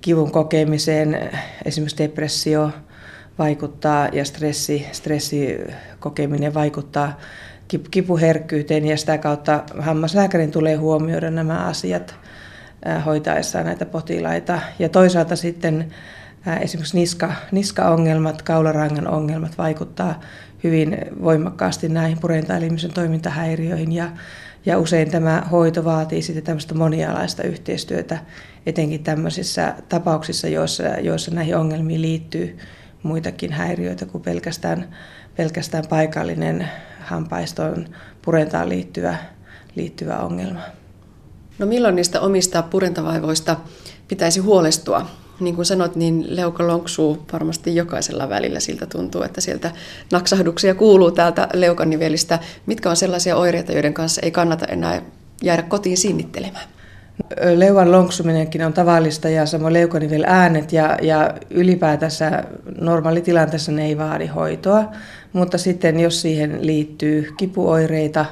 [0.02, 1.30] kivun kokemiseen,
[1.66, 2.72] esimerkiksi depressio
[3.40, 7.18] vaikuttaa ja stressi, stressikokeminen vaikuttaa
[7.92, 12.16] kipuherkkyyteen ja sitä kautta hammaslääkärin tulee huomioida nämä asiat
[13.06, 14.60] hoitaessaan näitä potilaita.
[14.80, 15.94] Ja toisaalta sitten
[16.62, 20.20] esimerkiksi niska, niskaongelmat, kaularangan ongelmat vaikuttaa
[20.64, 24.10] hyvin voimakkaasti näihin purentaelimisen toimintahäiriöihin ja,
[24.66, 28.18] ja usein tämä hoito vaatii sitten tämmöistä monialaista yhteistyötä,
[28.66, 32.58] etenkin tämmöisissä tapauksissa, joissa, joissa näihin ongelmiin liittyy
[33.04, 34.96] muitakin häiriöitä kuin pelkästään,
[35.36, 36.68] pelkästään paikallinen
[37.12, 37.86] hampaistoon
[38.22, 39.16] purentaan liittyvä,
[39.76, 40.62] liittyvä ongelma.
[41.60, 43.56] No milloin niistä omista purentavaivoista
[44.08, 45.06] pitäisi huolestua?
[45.40, 48.60] Niin kuin sanot, niin leuka lonksuu varmasti jokaisella välillä.
[48.60, 49.72] Siltä tuntuu, että sieltä
[50.12, 52.40] naksahduksia kuuluu täältä leukanivelistä.
[52.66, 55.02] Mitkä on sellaisia oireita, joiden kanssa ei kannata enää
[55.44, 56.66] jäädä kotiin sinnittelemään?
[57.56, 62.44] Leuan lonksuminenkin on tavallista ja samoin leukanivel äänet ja, ja ylipäätänsä
[62.82, 64.92] normaalitilanteessa ne ei vaadi hoitoa.
[65.34, 68.26] Mutta sitten jos siihen liittyy kipuoireita,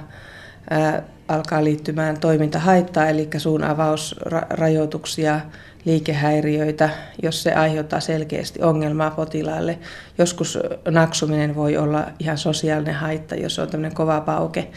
[1.28, 5.40] alkaa liittymään toimintahaittaa, eli suun avausrajoituksia,
[5.86, 6.90] liikehäiriöitä,
[7.24, 9.80] jos se aiheuttaa selkeästi ongelmaa potilaalle.
[10.18, 14.68] Joskus naksuminen voi olla ihan sosiaalinen haitta, jos on tämmöinen kova pauke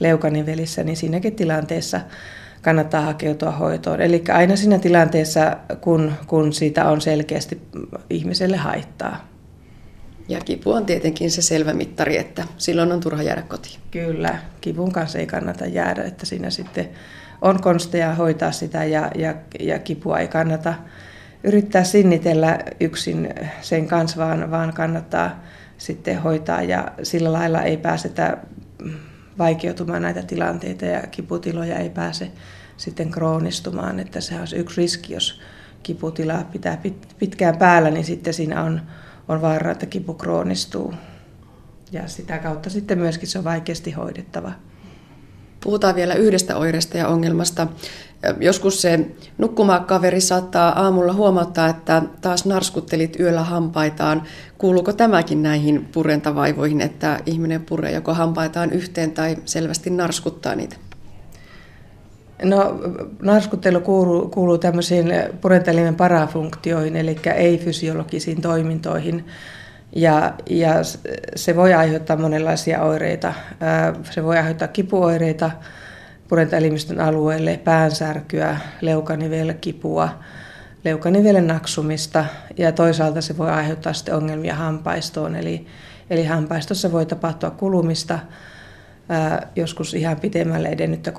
[0.00, 2.00] leukanivelissä, niin siinäkin tilanteessa
[2.62, 4.00] kannattaa hakeutua hoitoon.
[4.00, 7.60] Eli aina siinä tilanteessa, kun, kun siitä on selkeästi
[8.10, 9.28] ihmiselle haittaa.
[10.28, 13.80] Ja kipu on tietenkin se selvä mittari, että silloin on turha jäädä kotiin.
[13.90, 16.88] Kyllä, kivun kanssa ei kannata jäädä, että siinä sitten
[17.40, 20.74] on konsteja hoitaa sitä ja, ja, ja kipua ei kannata
[21.44, 25.42] yrittää sinnitellä yksin sen kanssa, vaan, vaan kannattaa
[25.78, 28.36] sitten hoitaa ja sillä lailla ei pääsetä
[29.38, 32.30] vaikeutumaan näitä tilanteita ja kiputiloja ei pääse
[32.76, 35.40] sitten kroonistumaan, että se on yksi riski, jos
[35.82, 36.78] kiputila pitää
[37.18, 38.80] pitkään päällä, niin sitten siinä on,
[39.28, 40.94] on vaara, että kipu kroonistuu.
[41.92, 44.52] Ja sitä kautta sitten myöskin se on vaikeasti hoidettava.
[45.62, 47.66] Puhutaan vielä yhdestä oireesta ja ongelmasta.
[48.40, 49.06] Joskus se
[49.38, 54.22] nukkumaakaveri saattaa aamulla huomauttaa, että taas narskuttelit yöllä hampaitaan.
[54.58, 60.76] Kuuluuko tämäkin näihin purentavaivoihin, että ihminen puree joko hampaitaan yhteen tai selvästi narskuttaa niitä?
[62.42, 62.80] No,
[63.22, 69.26] narskuttelu kuuluu, kuuluu tämmöisiin purentelimen parafunktioihin, eli ei-fysiologisiin toimintoihin.
[69.96, 70.74] Ja, ja
[71.36, 73.32] se voi aiheuttaa monenlaisia oireita.
[74.10, 75.50] Se voi aiheuttaa kipuoireita
[76.32, 80.08] purentaelimistön alueelle, päänsärkyä, leukanivellekipua,
[80.84, 82.24] leukanivelen naksumista
[82.58, 85.36] ja toisaalta se voi aiheuttaa sitten ongelmia hampaistoon.
[85.36, 85.66] Eli,
[86.10, 88.18] eli hampaistossa voi tapahtua kulumista,
[89.56, 91.12] joskus ihan pitemmälle edennyttä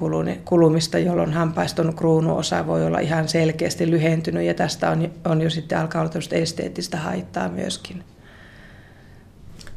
[0.46, 5.78] kulumista, jolloin hampaiston kruunuosa voi olla ihan selkeästi lyhentynyt ja tästä on, on jo sitten
[5.78, 8.04] alkaa olla esteettistä haittaa myöskin.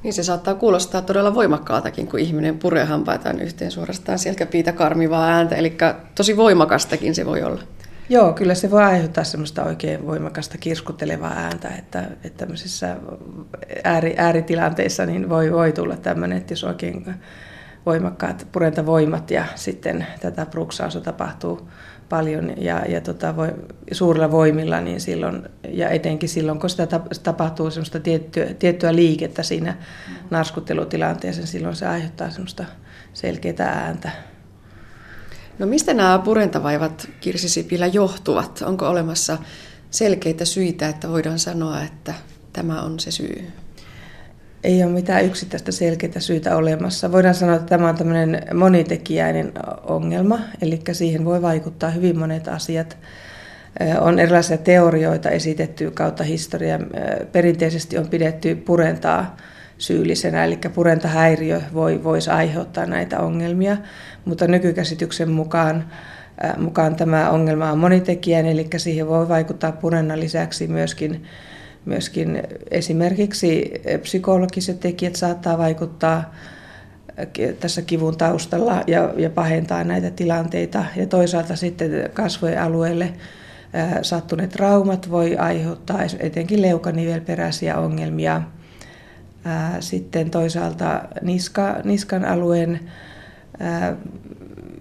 [0.02, 5.54] Niin se saattaa kuulostaa todella voimakkaaltakin, kun ihminen puree hampaitaan yhteen suorastaan selkäpiitä karmivaa ääntä,
[5.56, 5.76] eli
[6.14, 7.62] tosi voimakastakin se voi olla.
[8.08, 12.96] Joo, kyllä se voi aiheuttaa semmoista oikein voimakasta kirskuttelevaa ääntä, että, että tämmöisissä
[13.84, 17.14] ääri, ääritilanteissa niin voi, voi tulla tämmöinen, että jos oikein
[17.86, 21.68] voimakkaat purentavoimat ja sitten tätä bruksausta tapahtuu
[22.08, 23.54] paljon ja, ja tota, voi,
[23.92, 26.86] suurilla voimilla, niin silloin, ja etenkin silloin, kun sitä
[27.22, 29.76] tapahtuu semmoista tiettyä, tiettyä liikettä siinä
[30.30, 32.64] narskuttelutilanteessa, niin silloin se aiheuttaa semmoista
[33.12, 34.10] selkeää ääntä.
[35.58, 38.62] No mistä nämä purentavaivat Kirsi Sipilä johtuvat?
[38.62, 39.38] Onko olemassa
[39.90, 42.14] selkeitä syitä, että voidaan sanoa, että
[42.52, 43.52] tämä on se syy?
[44.66, 47.12] Ei ole mitään yksittäistä selkeää syytä olemassa.
[47.12, 49.52] Voidaan sanoa, että tämä on tämmöinen monitekijäinen
[49.84, 52.98] ongelma, eli siihen voi vaikuttaa hyvin monet asiat.
[54.00, 56.78] On erilaisia teorioita esitetty kautta historia.
[57.32, 59.36] Perinteisesti on pidetty purentaa
[59.78, 63.76] syyllisenä, eli purentahäiriö voi, voisi aiheuttaa näitä ongelmia,
[64.24, 65.84] mutta nykykäsityksen mukaan
[66.58, 71.24] mukaan tämä ongelma on monitekijäinen, eli siihen voi vaikuttaa purennan lisäksi myöskin
[71.86, 73.72] Myöskin esimerkiksi
[74.02, 76.34] psykologiset tekijät saattaa vaikuttaa
[77.60, 80.84] tässä kivun taustalla ja, ja pahentaa näitä tilanteita.
[80.96, 83.12] Ja toisaalta sitten kasvojen alueelle
[84.02, 88.42] sattuneet traumat voi aiheuttaa etenkin leukanivelperäisiä ongelmia.
[89.80, 92.80] Sitten toisaalta niska, niskan alueen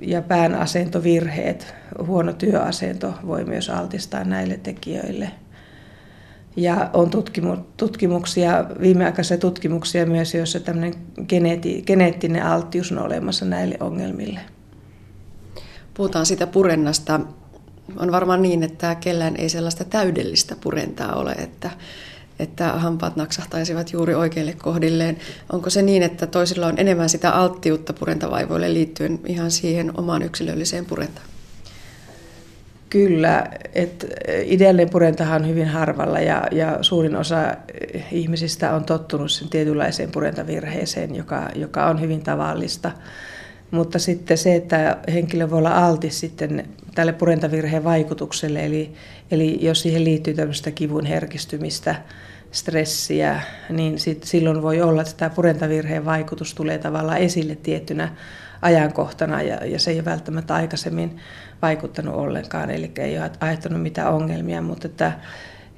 [0.01, 1.75] ja pään asentovirheet,
[2.07, 5.31] huono työasento voi myös altistaa näille tekijöille–
[6.55, 10.93] ja on tutkimu, tutkimuksia, viimeaikaisia tutkimuksia myös, joissa tämmöinen
[11.27, 14.39] geneeti, geneettinen alttius on olemassa näille ongelmille.
[15.93, 17.19] Puhutaan sitä purennasta.
[17.97, 21.69] On varmaan niin, että kellään ei sellaista täydellistä purentaa ole, että,
[22.39, 25.17] että hampaat naksahtaisivat juuri oikeille kohdilleen.
[25.51, 30.85] Onko se niin, että toisilla on enemmän sitä alttiutta purentavaivoille liittyen ihan siihen omaan yksilölliseen
[30.85, 31.27] purentaan?
[32.95, 34.07] Kyllä, että
[34.45, 37.55] ideaalinen purentahan on hyvin harvalla ja, ja suurin osa
[38.11, 42.91] ihmisistä on tottunut sen tietynlaiseen purentavirheeseen, joka, joka on hyvin tavallista.
[43.71, 48.93] Mutta sitten se, että henkilö voi olla altis sitten tälle purentavirheen vaikutukselle, eli,
[49.31, 51.95] eli jos siihen liittyy tämmöistä kivun herkistymistä,
[52.51, 58.15] stressiä, niin sit, silloin voi olla, että tämä purentavirheen vaikutus tulee tavallaan esille tiettynä
[58.65, 61.17] ajankohtana ja, ja se ei ole välttämättä aikaisemmin
[61.61, 65.11] vaikuttanut ollenkaan, eli ei ole aiheuttanut mitään ongelmia, mutta että,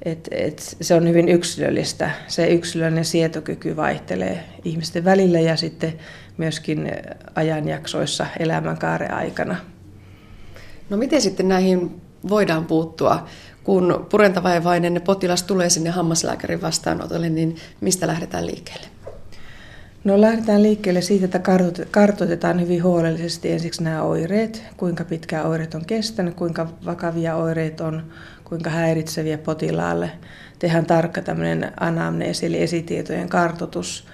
[0.02, 2.10] et, et se on hyvin yksilöllistä.
[2.26, 5.94] Se yksilöllinen sietokyky vaihtelee ihmisten välillä ja sitten
[6.36, 6.92] myöskin
[7.34, 9.56] ajanjaksoissa elämänkaaren aikana.
[10.90, 13.26] No miten sitten näihin voidaan puuttua?
[13.64, 18.97] Kun purentavaivainen potilas tulee sinne hammaslääkärin vastaanotolle, niin mistä lähdetään liikkeelle?
[20.08, 21.40] No lähdetään liikkeelle siitä, että
[21.90, 28.02] kartoitetaan hyvin huolellisesti ensiksi nämä oireet, kuinka pitkään oireet on kestänyt, kuinka vakavia oireet on,
[28.44, 30.10] kuinka häiritseviä potilaalle.
[30.58, 34.06] Tehdään tarkka tämmöinen anamneesi eli esitietojen kartoitus.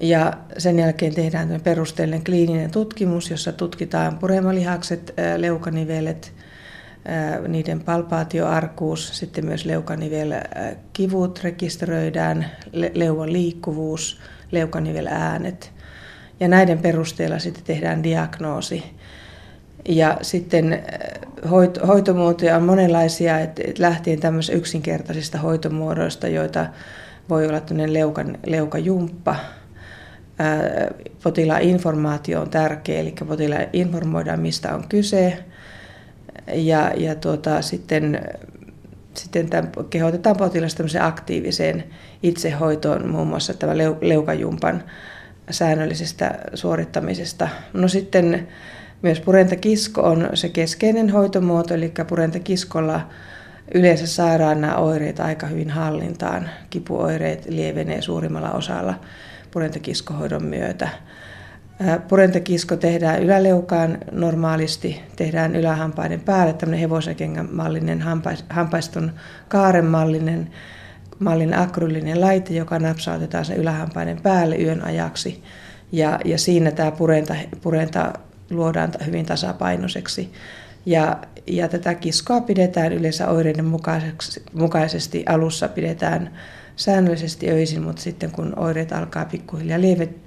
[0.00, 6.32] Ja sen jälkeen tehdään perusteellinen kliininen tutkimus, jossa tutkitaan puremalihakset, leukanivelet,
[7.48, 12.46] niiden palpaatioarkuus, sitten myös leukanivelkivut rekisteröidään,
[12.94, 14.20] leuan liikkuvuus,
[14.54, 15.72] leukaniveläänet.
[16.40, 18.84] Ja näiden perusteella sitten tehdään diagnoosi.
[19.88, 20.82] Ja sitten
[21.86, 26.66] hoitomuotoja on monenlaisia, että lähtien tämmöisistä yksinkertaisista hoitomuodoista, joita
[27.28, 29.36] voi olla leukan, leukajumppa,
[31.22, 35.44] potilaan informaatio on tärkeä, eli potilaan informoidaan, mistä on kyse.
[36.52, 38.20] Ja, ja tuota, sitten,
[39.16, 41.84] sitten tämän, kehotetaan potilasta aktiiviseen
[42.22, 44.82] itsehoitoon, muun muassa tämän leukajumpan
[45.50, 47.48] säännöllisestä suorittamisesta.
[47.72, 48.48] No sitten
[49.02, 53.08] myös purentakisko on se keskeinen hoitomuoto, eli purentakiskolla
[53.74, 56.50] yleensä saadaan nämä oireet aika hyvin hallintaan.
[56.70, 58.94] Kipuoireet lievenee suurimmalla osalla
[59.50, 60.88] purentakiskohoidon myötä.
[62.08, 68.04] Purentakisko tehdään yläleukaan normaalisti, tehdään ylähampaiden päälle tämmöinen hevosekengän mallinen,
[68.50, 69.12] hampaiston
[69.48, 70.50] kaaren mallinen,
[71.18, 75.42] mallinen akryllinen laite, joka napsautetaan sen ylähampaiden päälle yön ajaksi.
[75.92, 78.12] Ja, ja siinä tämä purenta, purenta
[78.50, 80.32] luodaan hyvin tasapainoiseksi.
[80.86, 83.72] Ja, ja tätä kiskoa pidetään yleensä oireiden
[84.52, 85.24] mukaisesti.
[85.28, 86.30] Alussa pidetään
[86.76, 89.80] säännöllisesti öisin, mutta sitten kun oireet alkaa pikkuhiljaa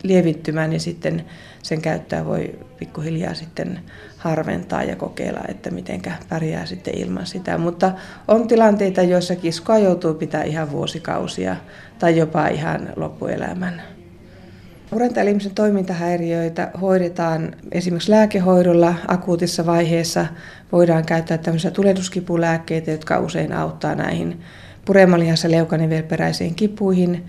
[0.04, 1.26] lievittymään, niin sitten
[1.64, 3.80] sen käyttöä voi pikkuhiljaa sitten
[4.18, 7.58] harventaa ja kokeilla, että miten pärjää sitten ilman sitä.
[7.58, 7.92] Mutta
[8.28, 11.56] on tilanteita, joissa kiskoa joutuu pitää ihan vuosikausia
[12.00, 13.82] tai jopa ihan loppuelämän.
[14.92, 20.26] Urentaelimisen toimintahäiriöitä hoidetaan esimerkiksi lääkehoidolla akuutissa vaiheessa.
[20.72, 24.42] Voidaan käyttää tämmöisiä tulehduskipulääkkeitä, jotka usein auttaa näihin
[24.88, 27.26] puremalihassa leukanivelperäisiin kipuihin.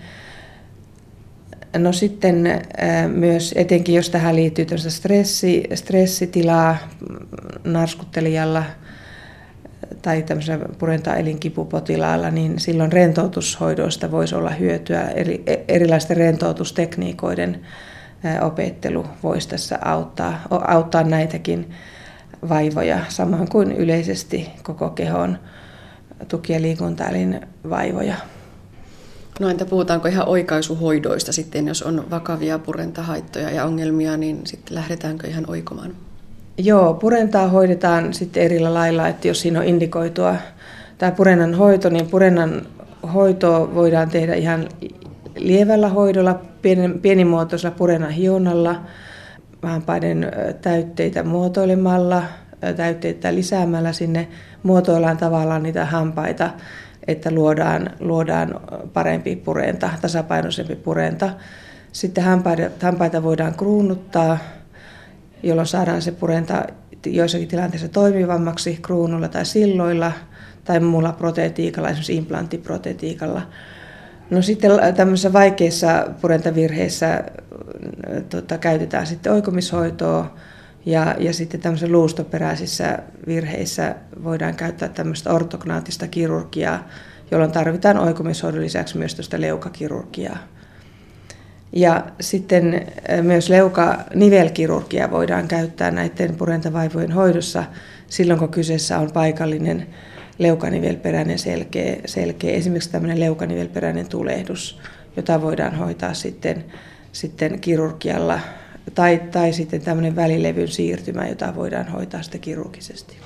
[1.77, 2.61] No sitten
[3.07, 6.77] myös etenkin, jos tähän liittyy stressi, stressitilaa
[7.63, 8.63] narskuttelijalla
[10.01, 10.25] tai
[10.77, 15.01] purenta-elinkipupotilaalla, niin silloin rentoutushoidoista voisi olla hyötyä.
[15.01, 17.59] Eri, e, erilaisten rentoutustekniikoiden
[18.41, 21.69] opettelu voisi tässä auttaa, auttaa näitäkin
[22.49, 25.39] vaivoja, samoin kuin yleisesti koko kehon
[26.27, 28.15] tuki- ja liikuntaelin vaivoja.
[29.39, 35.27] No entä puhutaanko ihan oikaisuhoidoista sitten, jos on vakavia purentahaittoja ja ongelmia, niin sitten lähdetäänkö
[35.27, 35.95] ihan oikomaan?
[36.57, 40.35] Joo, purentaa hoidetaan sitten eri lailla, että jos siinä on indikoitua
[40.97, 42.61] tämä purennan hoito, niin purennan
[43.13, 44.69] hoito voidaan tehdä ihan
[45.37, 46.41] lievällä hoidolla,
[47.01, 48.81] pienimuotoisella purennan hionnalla,
[49.63, 52.23] hampaiden täytteitä muotoilemalla,
[52.75, 54.27] täytteitä lisäämällä sinne
[54.63, 56.49] muotoillaan tavallaan niitä hampaita,
[57.07, 58.59] että luodaan, luodaan
[58.93, 61.29] parempi purenta, tasapainoisempi purenta.
[61.91, 64.37] Sitten hampaita, hampaita voidaan kruunuttaa,
[65.43, 66.65] jolloin saadaan se purenta
[67.05, 70.11] joissakin tilanteissa toimivammaksi kruunulla tai silloilla
[70.65, 73.41] tai muulla protetiikalla, esimerkiksi implanttiprotetiikalla.
[74.29, 77.23] No sitten tämmöisissä vaikeissa purentavirheissä
[78.29, 80.35] tota, käytetään sitten oikomishoitoa,
[80.85, 86.87] ja, ja sitten tämmöisissä luustoperäisissä virheissä voidaan käyttää tämmöistä ortognaattista kirurgiaa,
[87.31, 90.37] jolloin tarvitaan oikomishoidon lisäksi myös tästä leukakirurgiaa.
[91.73, 92.87] Ja sitten
[93.21, 97.63] myös leukanivelkirurgia voidaan käyttää näiden purentavaivojen hoidossa
[98.07, 99.87] silloin, kun kyseessä on paikallinen
[100.37, 104.79] leukanivelperäinen selkeä, selkeä esimerkiksi tämmöinen leukanivelperäinen tulehdus,
[105.17, 106.65] jota voidaan hoitaa sitten,
[107.11, 108.39] sitten kirurgialla
[108.95, 113.17] tai, tai sitten tämmöinen välilevyn siirtymä, jota voidaan hoitaa sitten kirurgisesti.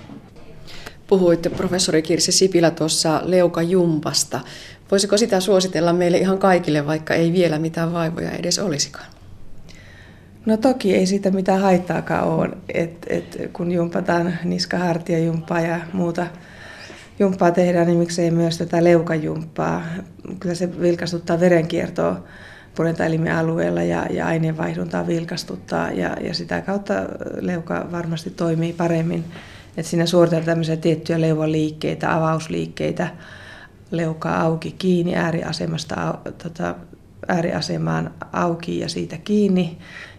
[1.08, 4.39] Puhuitte professori Kirsi Sipilä tuossa leukajumpasta.
[4.91, 9.06] Voisiko sitä suositella meille ihan kaikille, vaikka ei vielä mitään vaivoja edes olisikaan?
[10.45, 16.28] No toki ei siitä mitään haittaakaan ole, et, et, kun jumpataan niskahartiajumppaa ja muuta
[17.19, 19.84] jumppaa tehdään, niin miksei myös tätä leukajumppaa.
[20.39, 22.23] Kyllä se vilkastuttaa verenkiertoa
[22.76, 26.94] purentaelimen alueella ja, ja aineenvaihduntaa vilkastuttaa ja, ja sitä kautta
[27.42, 29.24] leuka varmasti toimii paremmin.
[29.78, 33.08] Et siinä suoritetaan tämmöisiä tiettyjä leuvaliikkeitä, avausliikkeitä,
[33.91, 36.76] leukaa auki kiinni ääriasemasta tota,
[37.28, 39.78] ääriasemaan auki ja siitä kiinni.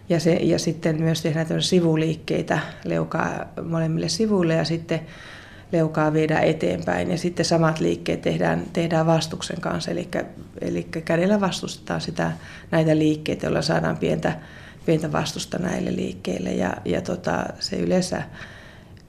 [0.09, 5.01] Ja, se, ja sitten myös tehdään sivuliikkeitä leukaa molemmille sivuille ja sitten
[5.71, 10.09] leukaa viedään eteenpäin ja sitten samat liikkeet tehdään, tehdään vastuksen kanssa, eli,
[10.61, 12.31] eli kädellä vastustetaan sitä,
[12.71, 14.39] näitä liikkeitä, joilla saadaan pientä,
[14.85, 18.23] pientä vastusta näille liikkeille ja, ja tota, se yleensä,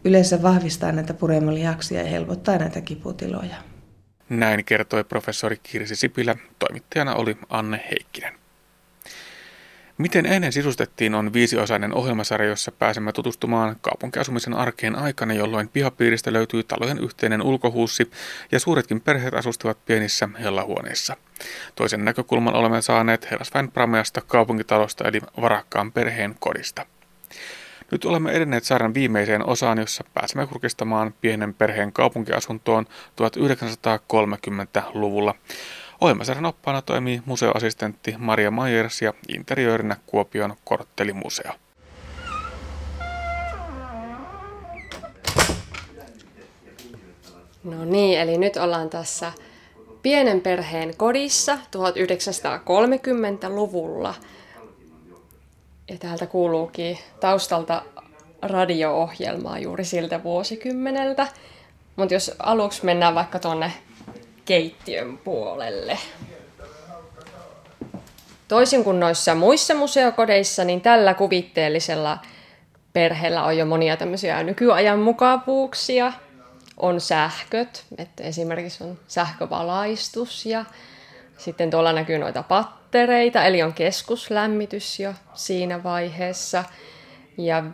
[0.04, 3.56] yleensä vahvistaa näitä puremolihaksia ja helpottaa näitä kiputiloja.
[4.28, 8.45] Näin kertoi professori Kirsi Sipilä, toimittajana oli Anne Heikkinen.
[9.98, 16.62] Miten ennen sisustettiin on viisiosainen ohjelmasarja, jossa pääsemme tutustumaan kaupunkiasumisen arkeen aikana, jolloin pihapiiristä löytyy
[16.62, 18.10] talojen yhteinen ulkohuussi
[18.52, 21.16] ja suuretkin perheet asustivat pienissä hellahuoneissa.
[21.74, 26.86] Toisen näkökulman olemme saaneet Herrasväen Prameasta kaupunkitalosta eli varakkaan perheen kodista.
[27.90, 35.34] Nyt olemme edenneet saaren viimeiseen osaan, jossa pääsemme kurkistamaan pienen perheen kaupunkiasuntoon 1930-luvulla.
[36.00, 41.52] Ohjelmasarjan oppaana toimii museoassistentti Maria Myers ja interiöörinä Kuopion korttelimuseo.
[47.64, 49.32] No niin, eli nyt ollaan tässä
[50.02, 54.14] pienen perheen kodissa 1930-luvulla.
[55.88, 57.82] Ja täältä kuuluukin taustalta
[58.42, 61.26] radio-ohjelmaa juuri siltä vuosikymmeneltä.
[61.96, 63.72] Mutta jos aluksi mennään vaikka tuonne
[64.46, 65.98] keittiön puolelle.
[68.48, 72.18] Toisin kuin noissa muissa museokodeissa, niin tällä kuvitteellisella
[72.92, 76.12] perheellä on jo monia tämmöisiä nykyajan mukavuuksia.
[76.76, 80.64] On sähköt, että esimerkiksi on sähkövalaistus ja
[81.38, 86.64] sitten tuolla näkyy noita pattereita, eli on keskuslämmitys jo siinä vaiheessa.
[87.38, 87.64] Ja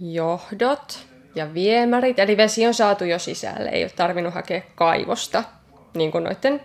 [0.00, 5.44] vesijohdot, ja viemärit, eli vesi on saatu jo sisälle, ei ole tarvinnut hakea kaivosta,
[5.94, 6.62] niin kuin noiden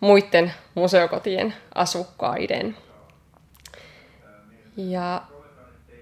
[0.00, 2.76] muiden museokotien asukkaiden.
[4.76, 5.22] Ja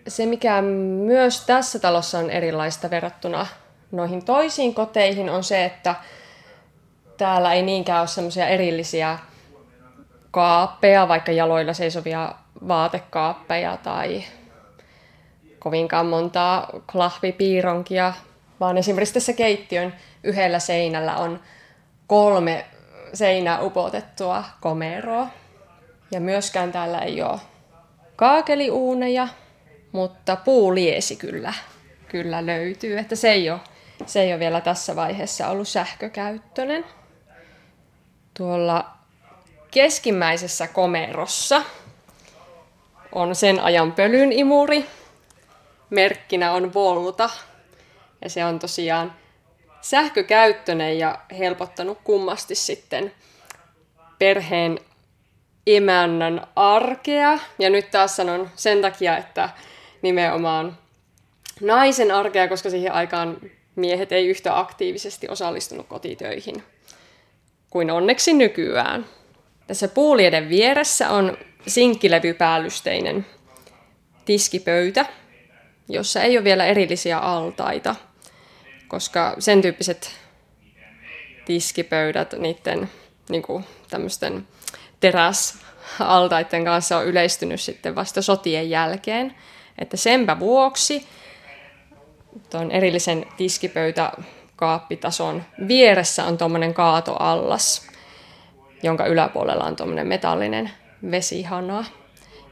[0.09, 3.47] se, mikä myös tässä talossa on erilaista verrattuna
[3.92, 5.95] noihin toisiin koteihin, on se, että
[7.16, 9.18] täällä ei niinkään ole semmoisia erillisiä
[10.30, 12.34] kaappeja, vaikka jaloilla seisovia
[12.68, 14.24] vaatekaappeja tai
[15.64, 18.12] kovinkaan montaa klahvipiironkia,
[18.60, 21.40] vaan esimerkiksi tässä keittiön yhdellä seinällä on
[22.06, 22.64] kolme
[23.14, 25.26] seinää upotettua komeroa.
[26.10, 27.40] Ja myöskään täällä ei ole
[28.16, 29.28] kaakeliuuneja,
[29.92, 31.54] mutta puuliesi kyllä,
[32.08, 32.98] kyllä löytyy.
[32.98, 33.60] Että se ei, ole,
[34.06, 36.84] se ei ole vielä tässä vaiheessa ollut sähkökäyttöinen.
[38.34, 38.90] Tuolla
[39.70, 41.62] keskimmäisessä komerossa
[43.12, 44.86] on sen ajan pölyn imuri,
[45.95, 47.30] merkkinä on Volta.
[48.22, 49.12] Ja se on tosiaan
[49.80, 53.12] sähkökäyttöinen ja helpottanut kummasti sitten
[54.18, 54.78] perheen
[55.66, 57.38] emännän arkea.
[57.59, 59.49] Ja nyt taas sanon sen takia, että
[60.03, 60.78] nimenomaan
[61.61, 63.36] naisen arkea, koska siihen aikaan
[63.76, 66.62] miehet ei yhtä aktiivisesti osallistunut kotitöihin
[67.70, 69.07] kuin onneksi nykyään.
[69.66, 73.26] Tässä puulieden vieressä on sinkkilevypäällysteinen
[74.24, 75.07] tiskipöytä,
[75.89, 77.95] jossa ei ole vielä erillisiä altaita,
[78.89, 80.11] koska sen tyyppiset
[81.45, 82.91] tiskipöydät niiden
[83.28, 84.49] niin kuin, tämmöisten
[85.01, 89.35] teräsaltaiden kanssa on yleistynyt sitten vasta sotien jälkeen.
[89.78, 91.07] Että senpä vuoksi
[92.51, 97.89] tuon erillisen tiskipöytäkaappitason vieressä on tuommoinen kaatoallas,
[98.82, 100.70] jonka yläpuolella on tuommoinen metallinen
[101.11, 101.85] vesihana.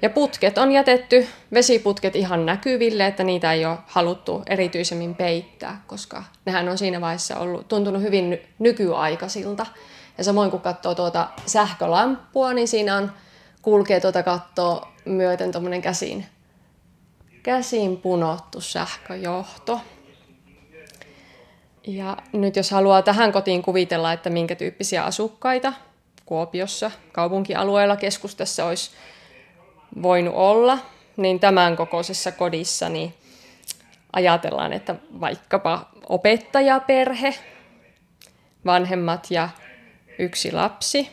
[0.02, 6.24] Ja putket on jätetty, vesiputket ihan näkyville, että niitä ei ole haluttu erityisemmin peittää, koska
[6.44, 9.66] nehän on siinä vaiheessa ollut, tuntunut hyvin nykyaikaisilta.
[10.18, 13.12] Ja samoin kun katsoo tuota sähkölamppua, niin siinä on,
[13.62, 16.26] kulkee tuota kattoa myöten tuommoinen käsin,
[17.42, 19.80] käsin punottu sähköjohto.
[21.86, 25.72] Ja nyt jos haluaa tähän kotiin kuvitella, että minkä tyyppisiä asukkaita
[26.26, 28.90] Kuopiossa, kaupunkialueella, keskustassa olisi
[30.02, 30.78] voinut olla,
[31.16, 33.14] niin tämän kokoisessa kodissa niin
[34.12, 37.34] ajatellaan, että vaikkapa opettajaperhe,
[38.66, 39.48] vanhemmat ja
[40.18, 41.08] yksi lapsi.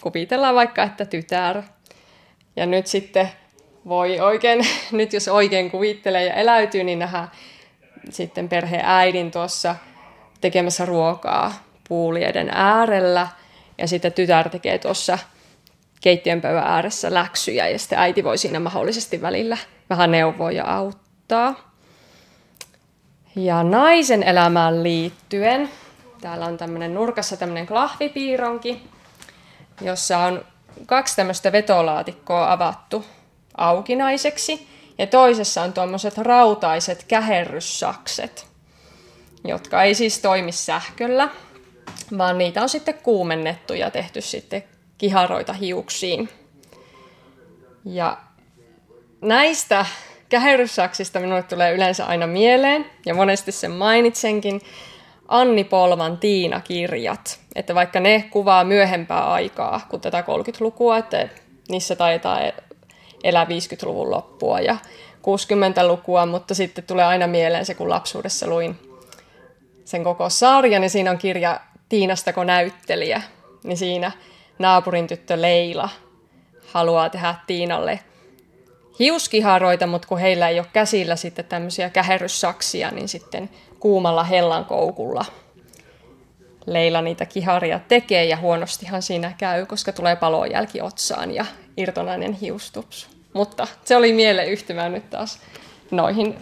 [0.00, 1.62] Kuvitellaan vaikka, että tytär.
[2.56, 3.28] Ja nyt sitten
[3.88, 7.30] voi oikein, nyt jos oikein kuvittelee ja eläytyy, niin nähdään
[8.10, 9.76] sitten perheen äidin tuossa
[10.40, 11.52] tekemässä ruokaa
[11.88, 13.28] puulieden äärellä.
[13.78, 15.18] Ja sitten tytär tekee tuossa
[16.00, 19.56] keittiön pöydän ääressä läksyjä ja sitten äiti voi siinä mahdollisesti välillä
[19.90, 21.72] vähän neuvoa ja auttaa.
[23.36, 25.70] Ja naisen elämään liittyen,
[26.20, 28.82] täällä on tämmöinen nurkassa tämmöinen klahvipiironki,
[29.80, 30.44] jossa on
[30.86, 33.04] kaksi tämmöistä vetolaatikkoa avattu
[33.56, 34.68] aukinaiseksi
[34.98, 38.46] ja toisessa on tuommoiset rautaiset käherryssakset.
[39.44, 41.28] jotka ei siis toimi sähköllä,
[42.18, 44.64] vaan niitä on sitten kuumennettu ja tehty sitten
[44.98, 46.28] kiharoita hiuksiin.
[47.84, 48.18] Ja
[49.20, 49.86] näistä
[50.28, 54.60] käherryssaksista minulle tulee yleensä aina mieleen, ja monesti sen mainitsenkin,
[55.28, 57.40] Anni Polman Tiina-kirjat.
[57.54, 61.28] Että vaikka ne kuvaa myöhempää aikaa kuin tätä 30-lukua, että
[61.68, 62.40] niissä taitaa
[63.24, 64.76] elää 50-luvun loppua ja
[65.18, 68.78] 60-lukua, mutta sitten tulee aina mieleen se, kun lapsuudessa luin
[69.84, 73.22] sen koko sarjan, ja siinä on kirja Tiinastako näyttelijä,
[73.64, 74.12] niin siinä
[74.58, 75.88] naapurin tyttö Leila
[76.72, 78.00] haluaa tehdä Tiinalle
[78.98, 83.50] hiuskiharoita, mutta kun heillä ei ole käsillä sitten tämmöisiä käherryssaksia, niin sitten
[83.80, 85.24] kuumalla hellan koukulla
[86.66, 91.46] Leila niitä kiharia tekee ja huonostihan siinä käy, koska tulee palojälki otsaan ja
[91.76, 93.08] irtonainen hiustupsu.
[93.32, 95.38] Mutta se oli mieleyhtymä nyt taas
[95.90, 96.38] noihin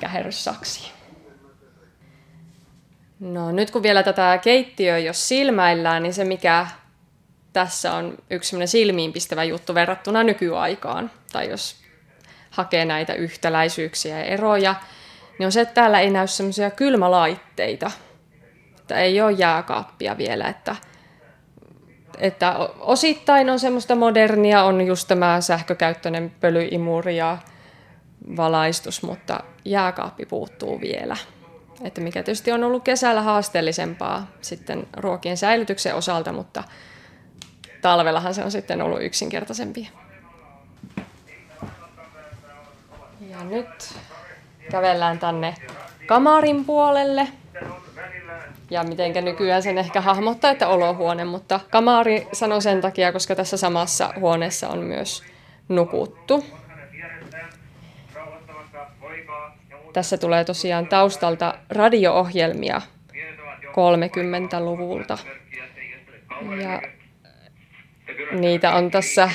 [0.00, 0.92] käherryssaksiin.
[3.20, 6.66] No nyt kun vielä tätä keittiöä jos silmäillään, niin se mikä
[7.56, 11.76] tässä on yksi silmiinpistävä juttu verrattuna nykyaikaan, tai jos
[12.50, 14.74] hakee näitä yhtäläisyyksiä ja eroja,
[15.38, 17.90] niin on se, että täällä ei näy semmoisia kylmälaitteita.
[18.78, 20.76] Että ei ole jääkaappia vielä, että,
[22.18, 27.38] että osittain on semmoista modernia, on just tämä sähkökäyttöinen pölyimuri ja
[28.36, 31.16] valaistus, mutta jääkaappi puuttuu vielä.
[31.84, 36.64] Että mikä tietysti on ollut kesällä haasteellisempaa sitten ruokien säilytyksen osalta, mutta
[37.82, 39.90] talvellahan se on sitten ollut yksinkertaisempi.
[43.30, 43.94] Ja nyt
[44.70, 45.54] kävellään tänne
[46.06, 47.28] kamarin puolelle.
[48.70, 53.56] Ja mitenkä nykyään sen ehkä hahmottaa, että olohuone, mutta kamari sanoo sen takia, koska tässä
[53.56, 55.22] samassa huoneessa on myös
[55.68, 56.44] nukuttu.
[59.92, 62.80] Tässä tulee tosiaan taustalta radio-ohjelmia
[63.62, 65.18] 30-luvulta.
[66.62, 66.82] Ja
[68.30, 69.30] niitä on tässä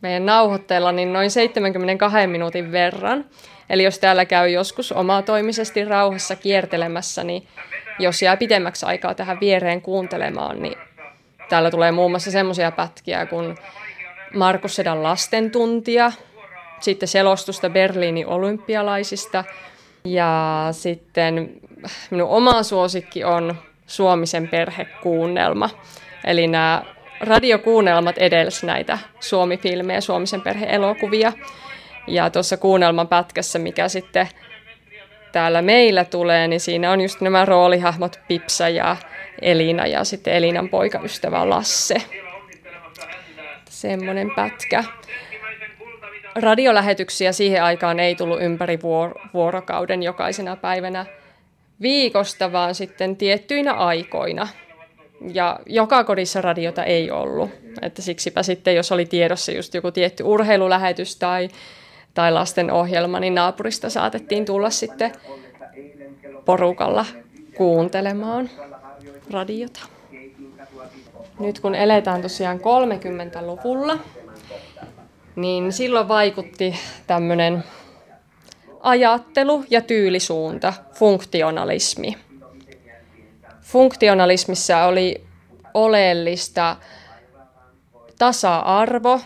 [0.00, 3.24] meidän nauhoitteella niin noin 72 minuutin verran.
[3.70, 7.46] Eli jos täällä käy joskus omatoimisesti rauhassa kiertelemässä, niin
[7.98, 10.78] jos jää pidemmäksi aikaa tähän viereen kuuntelemaan, niin
[11.48, 13.56] täällä tulee muun muassa semmoisia pätkiä kuin
[14.34, 16.12] Markus Sedan lastentuntia,
[16.80, 19.44] sitten selostusta Berliinin olympialaisista
[20.04, 21.50] ja sitten
[22.10, 23.54] minun oma suosikki on
[23.86, 25.70] Suomisen perhekuunnelma.
[26.24, 26.82] Eli nämä
[27.24, 31.32] radiokuunnelmat edelsi näitä Suomi-filmejä, Suomisen perheelokuvia.
[32.06, 34.28] Ja tuossa kuunnelman pätkässä, mikä sitten
[35.32, 38.96] täällä meillä tulee, niin siinä on just nämä roolihahmot Pipsa ja
[39.42, 41.96] Elina ja sitten Elinan poikaystävä Lasse.
[43.70, 44.84] Semmoinen pätkä.
[46.34, 48.78] Radiolähetyksiä siihen aikaan ei tullut ympäri
[49.34, 51.06] vuorokauden jokaisena päivänä
[51.80, 54.48] viikosta, vaan sitten tiettyinä aikoina–
[55.32, 57.50] ja joka kodissa radiota ei ollut.
[57.82, 61.48] Että siksipä sitten, jos oli tiedossa just joku tietty urheilulähetys tai,
[62.14, 65.12] tai lasten ohjelma, niin naapurista saatettiin tulla sitten
[66.44, 67.06] porukalla
[67.56, 68.50] kuuntelemaan
[69.30, 69.80] radiota.
[71.38, 73.98] Nyt kun eletään tosiaan 30-luvulla,
[75.36, 76.74] niin silloin vaikutti
[77.06, 77.64] tämmöinen
[78.80, 82.16] ajattelu ja tyylisuunta, funktionalismi
[83.64, 85.24] funktionalismissa oli
[85.74, 86.76] oleellista
[88.18, 89.20] tasa-arvo,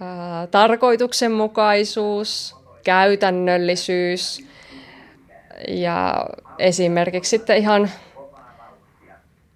[0.00, 4.46] ää, tarkoituksenmukaisuus, käytännöllisyys
[5.68, 6.26] ja
[6.58, 7.90] esimerkiksi sitten ihan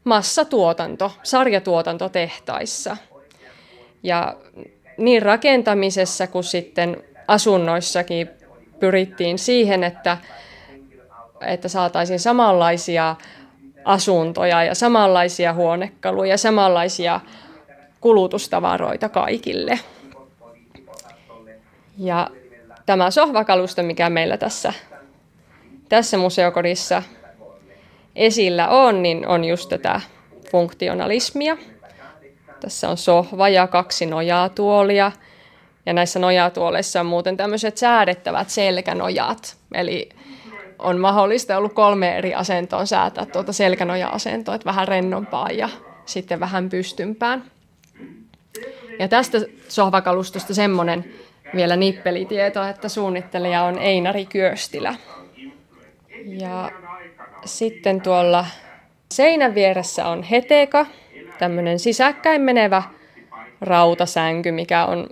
[0.05, 2.97] massatuotanto, sarjatuotanto tehtaissa.
[4.03, 4.37] Ja
[4.97, 8.29] niin rakentamisessa kuin sitten asunnoissakin
[8.81, 10.19] pyrittiin siihen, että
[11.41, 13.17] että saataisiin samanlaisia
[13.85, 17.21] asuntoja ja samanlaisia huonekaluja ja samanlaisia
[18.01, 19.79] kulutustavaroita kaikille.
[21.99, 22.31] Ja
[22.87, 24.73] tämä sohvakalusto, mikä meillä tässä,
[25.89, 27.03] tässä museokodissa
[28.17, 30.01] esillä on, niin on just tätä
[30.51, 31.57] funktionalismia.
[32.61, 35.13] Tässä on sohva ja kaksi nojatuolia.
[35.87, 39.57] Ja näissä nojatuoleissa on muuten tämmöiset säädettävät selkänojat.
[39.75, 40.09] Eli
[40.79, 45.69] on mahdollista ollut kolme eri asentoon säätää tuota selkänoja-asentoa, että vähän rennompaa ja
[46.05, 47.45] sitten vähän pystympään.
[48.99, 51.05] Ja tästä sohvakalustosta semmoinen
[51.55, 54.95] vielä nippelitieto, että suunnittelija on Einari Kyöstilä.
[56.25, 56.71] Ja
[57.45, 58.47] sitten tuolla
[59.13, 60.87] seinän vieressä on heteka,
[61.39, 62.83] tämmöinen sisäkkäin menevä
[63.61, 65.07] rautasänky, mikä on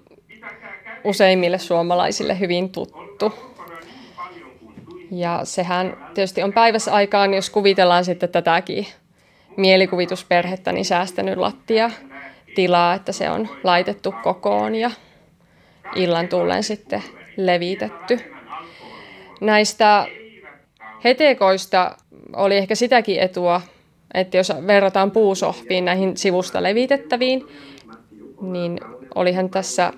[1.04, 3.53] useimmille suomalaisille hyvin tuttu.
[5.10, 8.86] Ja sehän tietysti on päivässä aikaan, jos kuvitellaan sitten tätäkin
[9.56, 11.90] mielikuvitusperhettä, niin säästänyt lattia
[12.54, 14.90] tilaa, että se on laitettu kokoon ja
[15.94, 17.02] illan tullen sitten
[17.36, 18.20] levitetty.
[19.40, 20.06] Näistä
[21.04, 21.96] hetekoista
[22.32, 23.60] oli ehkä sitäkin etua,
[24.14, 27.46] että jos verrataan puusohviin näihin sivusta levitettäviin,
[28.40, 28.80] niin
[29.14, 29.92] olihan tässä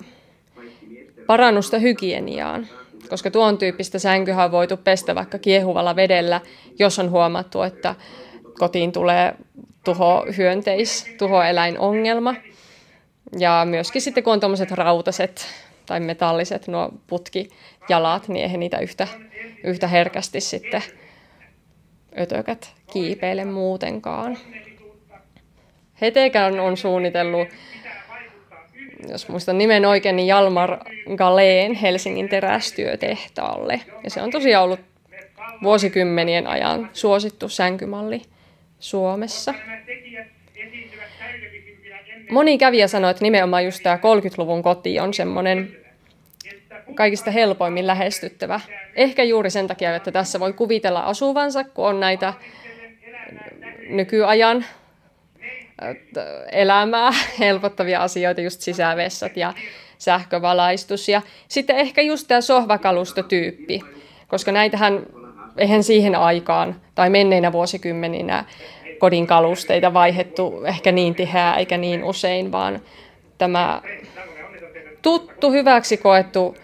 [1.27, 2.67] parannusta hygieniaan,
[3.09, 6.41] koska tuon tyyppistä sänkyä on voitu pestä vaikka kiehuvalla vedellä,
[6.79, 7.95] jos on huomattu, että
[8.59, 9.35] kotiin tulee
[9.83, 12.35] tuho hyönteis, tuhoeläinongelma.
[13.39, 15.45] Ja myöskin sitten kun on tuommoiset rautaset
[15.85, 19.07] tai metalliset nuo putkijalat, niin eihän niitä yhtä,
[19.63, 20.83] yhtä herkästi sitten
[22.19, 24.37] ötökät kiipeile muutenkaan.
[26.01, 27.47] Hetekään on suunnitellut,
[29.09, 30.77] jos muistan nimen oikein, niin Jalmar
[31.15, 33.81] Galeen Helsingin terästyötehtaalle.
[34.03, 34.79] Ja se on tosiaan ollut
[35.63, 38.21] vuosikymmenien ajan suosittu sänkymalli
[38.79, 39.53] Suomessa.
[42.29, 45.77] Moni kävijä sanoi, että nimenomaan just tämä 30-luvun koti on semmoinen
[46.95, 48.59] kaikista helpoimmin lähestyttävä.
[48.95, 52.33] Ehkä juuri sen takia, että tässä voi kuvitella asuvansa, kun on näitä
[53.89, 54.65] nykyajan
[56.51, 59.53] elämää helpottavia asioita, just sisävessat ja
[59.97, 61.09] sähkövalaistus.
[61.09, 63.81] Ja sitten ehkä just tämä sohvakalustotyyppi,
[64.27, 65.05] koska näitähän
[65.57, 68.45] eihän siihen aikaan tai menneinä vuosikymmeninä
[68.99, 72.81] kodin kalusteita vaihettu ehkä niin tiheää eikä niin usein, vaan
[73.37, 73.81] tämä
[75.01, 76.55] tuttu, hyväksi koettu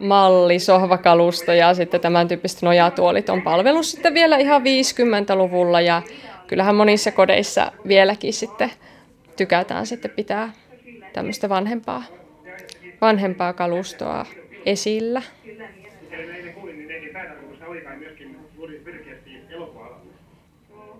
[0.00, 6.02] malli, sohvakalusto ja sitten tämän tyyppiset nojatuolit on palvellut sitten vielä ihan 50-luvulla ja
[6.46, 8.70] kyllähän monissa kodeissa vieläkin sitten
[9.36, 10.52] tykätään sitten pitää
[11.12, 12.02] tämmöistä vanhempaa,
[13.00, 14.26] vanhempaa kalustoa
[14.66, 15.22] esillä.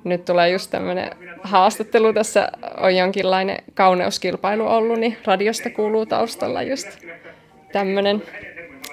[0.05, 1.11] Nyt tulee just tämmöinen
[1.43, 6.89] haastattelu, tässä on jonkinlainen kauneuskilpailu ollut, niin radiosta kuuluu taustalla just
[7.73, 8.23] tämmöinen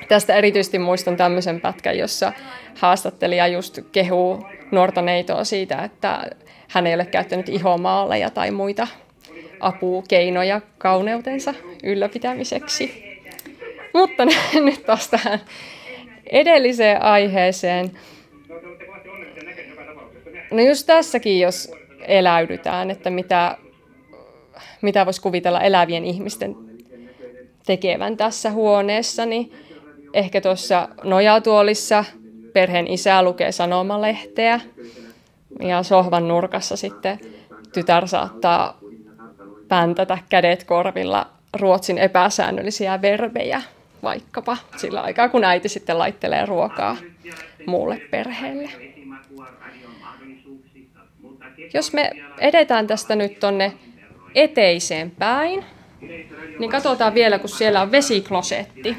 [0.08, 2.34] Tästä erityisesti muistan tämmöisen pätkän, jossa
[2.76, 6.24] haastattelija just kehuu nuorta neitoa siitä, että
[6.68, 8.88] hän ei ole käyttänyt ihomaaleja tai muita
[9.60, 11.54] apukeinoja kauneutensa
[11.84, 13.04] ylläpitämiseksi.
[13.94, 14.26] Mutta
[14.66, 15.40] nyt taas tähän
[16.32, 17.92] edelliseen aiheeseen.
[20.52, 23.58] No just tässäkin, jos eläydytään, että mitä,
[24.82, 26.56] mitä voisi kuvitella elävien ihmisten
[27.66, 29.52] tekevän tässä huoneessa, niin
[30.14, 32.06] ehkä tuossa nojatuolissa
[32.54, 34.60] perheen isä lukee sanomalehteä
[35.60, 37.20] ja sohvan nurkassa sitten
[37.74, 38.78] tytär saattaa
[39.68, 43.62] päntätä kädet korvilla Ruotsin epäsäännöllisiä verbejä
[44.04, 46.98] vaikkapa sillä aikaa, kun äiti sitten laittelee ruokaa
[47.66, 48.70] muulle perheelle.
[51.74, 53.74] Jos me edetään tästä nyt tonne
[54.36, 55.66] eteiseen päin,
[56.60, 58.98] niin katsotaan vielä, kun siellä on vesiklosetti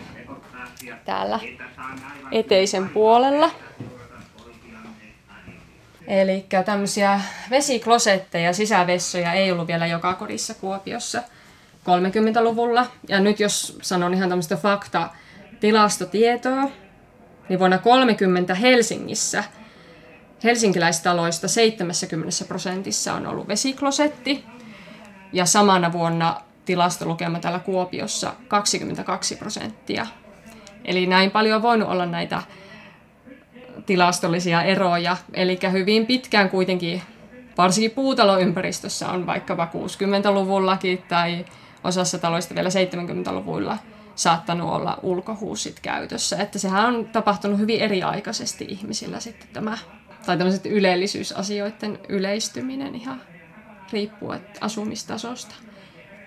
[1.04, 1.40] täällä
[2.32, 3.50] eteisen puolella.
[6.06, 7.20] Eli tämmöisiä
[7.50, 11.22] vesiklosetteja, sisävessoja ei ollut vielä joka kodissa Kuopiossa
[11.84, 12.86] 30-luvulla.
[13.08, 15.10] Ja nyt jos sanon ihan tämmöistä fakta
[15.60, 16.70] tilastotietoa,
[17.48, 19.44] niin vuonna 30 Helsingissä
[20.44, 24.44] helsinkiläistaloista 70 prosentissa on ollut vesiklosetti.
[25.32, 30.06] Ja samana vuonna tilastolukema täällä Kuopiossa 22 prosenttia
[30.88, 32.42] Eli näin paljon on voinut olla näitä
[33.86, 35.16] tilastollisia eroja.
[35.34, 37.02] Eli hyvin pitkään kuitenkin,
[37.58, 41.44] varsinkin puutaloympäristössä on vaikkapa 60-luvullakin tai
[41.84, 43.78] osassa taloista vielä 70-luvuilla
[44.14, 46.36] saattanut olla ulkohuusit käytössä.
[46.36, 49.78] Että sehän on tapahtunut hyvin eriaikaisesti ihmisillä sitten tämä,
[50.26, 53.22] tai tämmöiset ylellisyysasioiden yleistyminen ihan
[53.92, 55.54] riippuu asumistasosta.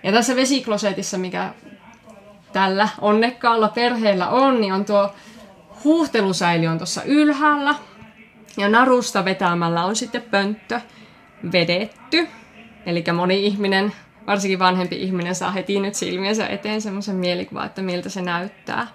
[0.03, 1.53] Ja tässä vesiklosetissa, mikä
[2.54, 5.14] tällä onnekkaalla perheellä on, niin on tuo
[5.84, 7.76] huuhtelusäili on tuossa ylhäällä.
[8.58, 10.82] Ja narusta vetämällä on sitten pönttö
[11.52, 12.28] vedetty.
[12.86, 13.93] Eli moni ihminen,
[14.28, 18.88] varsinkin vanhempi ihminen, saa heti nyt silmiensä eteen semmoisen mielikuvan, että miltä se näyttää.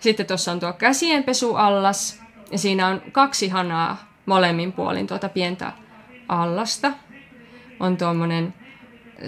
[0.00, 2.20] Sitten tuossa on tuo käsienpesuallas,
[2.52, 3.96] ja siinä on kaksi hanaa
[4.26, 5.72] molemmin puolin tuota pientä
[6.28, 6.92] allasta.
[7.80, 8.54] On tuommoinen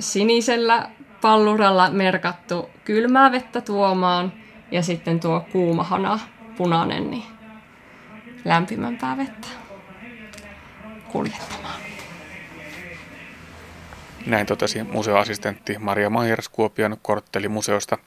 [0.00, 0.90] sinisellä
[1.22, 4.32] palluralla merkattu kylmää vettä tuomaan
[4.70, 6.18] ja sitten tuo kuumahana
[6.56, 7.24] punainen niin
[8.44, 9.48] lämpimämpää vettä
[11.12, 11.80] kuljettamaan.
[14.26, 17.98] Näin totesi museoassistentti Maria Maijers Kuopion korttelimuseosta.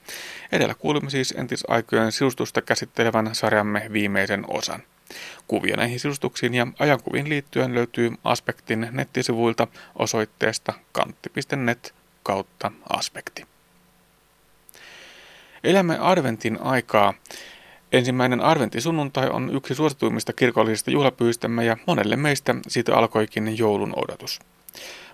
[0.51, 4.83] Edellä kuulimme siis entisaikojen sisustusta käsittelevän sarjamme viimeisen osan.
[5.47, 9.67] Kuvia näihin sisustuksiin ja ajankuviin liittyen löytyy Aspektin nettisivuilta
[9.99, 11.93] osoitteesta kantti.net
[12.25, 13.47] kautta aspekti.
[15.63, 17.13] Elämme adventin aikaa.
[17.91, 24.39] Ensimmäinen adventtisunnuntai on yksi suosituimmista kirkollisista juhlapyystämme ja monelle meistä siitä alkoikin joulun odotus.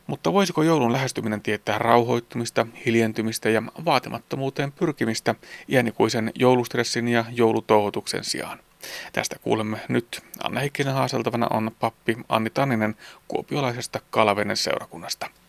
[0.08, 5.36] Mutta voisiko joulun lähestyminen tietää rauhoittumista, hiljentymistä ja vaatimattomuuteen pyrkimistä
[5.70, 8.60] iänikuisen joulustressin ja joulutouhotuksen sijaan?
[9.14, 10.22] Tästä kuulemme nyt.
[10.44, 12.96] Anna Heikkinen haaseltavana on pappi Anni Tanninen
[13.28, 15.41] kuopiolaisesta Kalavenen seurakunnasta.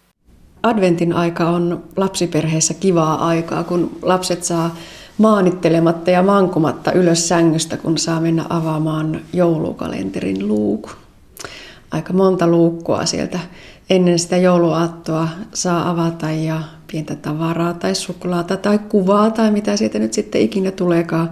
[0.62, 4.76] Adventin aika on lapsiperheessä kivaa aikaa, kun lapset saa
[5.18, 10.92] maanittelematta ja mankumatta ylös sängystä, kun saa mennä avaamaan joulukalenterin luukun.
[11.90, 13.38] Aika monta luukkua sieltä
[13.90, 19.98] ennen sitä jouluaattoa saa avata ja pientä tavaraa tai suklaata tai kuvaa tai mitä siitä
[19.98, 21.30] nyt sitten ikinä tuleekaan.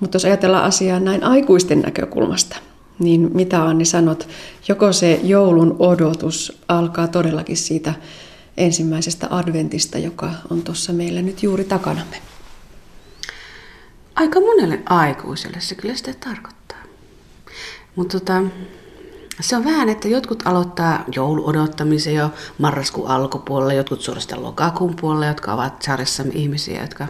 [0.00, 2.56] Mutta jos ajatellaan asiaa näin aikuisten näkökulmasta,
[2.98, 4.28] niin mitä Anni sanot,
[4.68, 7.94] joko se joulun odotus alkaa todellakin siitä
[8.58, 12.22] ensimmäisestä adventista, joka on tuossa meillä nyt juuri takanamme?
[14.14, 16.78] Aika monelle aikuiselle se kyllä sitä tarkoittaa.
[17.96, 18.42] Mutta tota,
[19.40, 25.54] se on vähän, että jotkut aloittaa jouluodottamisen jo marraskuun alkupuolella, jotkut suorastaan lokakuun puolella, jotka
[25.54, 27.06] ovat sarjassamme ihmisiä, jotka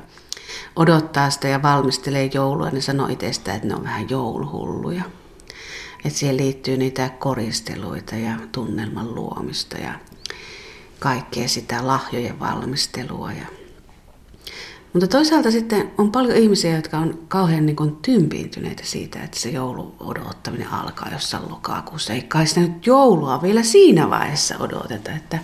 [0.76, 5.02] odottaa sitä ja valmistelee joulua, niin sanoo itsestä, että ne on vähän jouluhulluja.
[6.04, 9.94] Että siihen liittyy niitä koristeluita ja tunnelman luomista ja
[10.98, 13.46] kaikkea sitä lahjojen valmistelua ja
[14.92, 19.50] mutta toisaalta sitten on paljon ihmisiä, jotka on kauhean niin kuin tympiintyneitä siitä, että se
[19.50, 22.12] joulu odottaminen alkaa jossain lokakuussa.
[22.12, 25.12] Ei kai sitä nyt joulua vielä siinä vaiheessa odoteta.
[25.12, 25.38] Että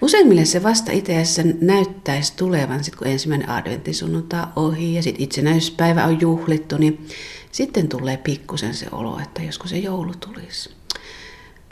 [0.00, 6.04] useimmille se vasta itse asiassa näyttäisi tulevan, sit kun ensimmäinen adventtisunnuntai ohi ja sitten itsenäisyyspäivä
[6.04, 7.08] on juhlittu, niin
[7.52, 10.70] sitten tulee pikkusen se olo, että joskus se joulu tulisi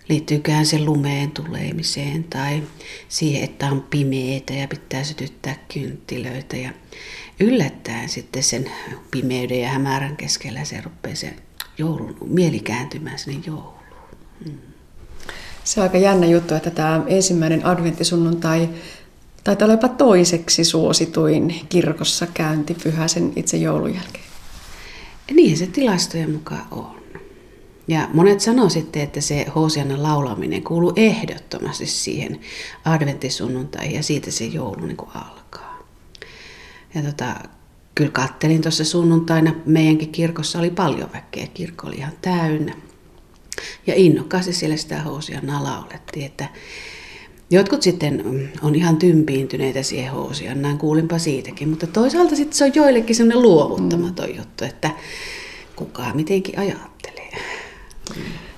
[0.08, 2.62] liittyykään se lumeen tulemiseen tai
[3.08, 6.56] siihen, että on pimeitä ja pitää sytyttää kynttilöitä.
[6.56, 6.70] Ja
[7.40, 8.70] yllättäen sitten sen
[9.10, 11.36] pimeyden ja hämärän keskellä se rupeaa se
[11.78, 13.74] joulun, mieli kääntymään sinne jouluun.
[14.44, 14.58] Hmm.
[15.64, 18.68] Se on aika jännä juttu, että tämä ensimmäinen adventtisunnuntai
[19.44, 22.26] taitaa olla jopa toiseksi suosituin kirkossa
[22.82, 24.24] pyhä sen itse joulun jälkeen.
[25.34, 26.93] Niin se tilastojen mukaan on.
[27.88, 32.40] Ja monet sanoo sitten, että se Hosiannan laulaminen kuuluu ehdottomasti siihen
[32.84, 35.78] adventtisunnuntai ja siitä se joulu niin alkaa.
[36.94, 37.34] Ja tota,
[37.94, 42.74] kyllä kattelin tuossa sunnuntaina, meidänkin kirkossa oli paljon väkeä, kirkko oli ihan täynnä.
[43.86, 46.48] Ja innokkaasti siellä sitä Hosiannaa laulettiin, että
[47.50, 53.16] Jotkut sitten on ihan tympiintyneitä siihen Hosiannaan, kuulinpa siitäkin, mutta toisaalta sitten se on joillekin
[53.16, 54.36] sellainen luovuttamaton mm.
[54.36, 54.90] juttu, että
[55.76, 56.93] kukaan mitenkin ajattelee.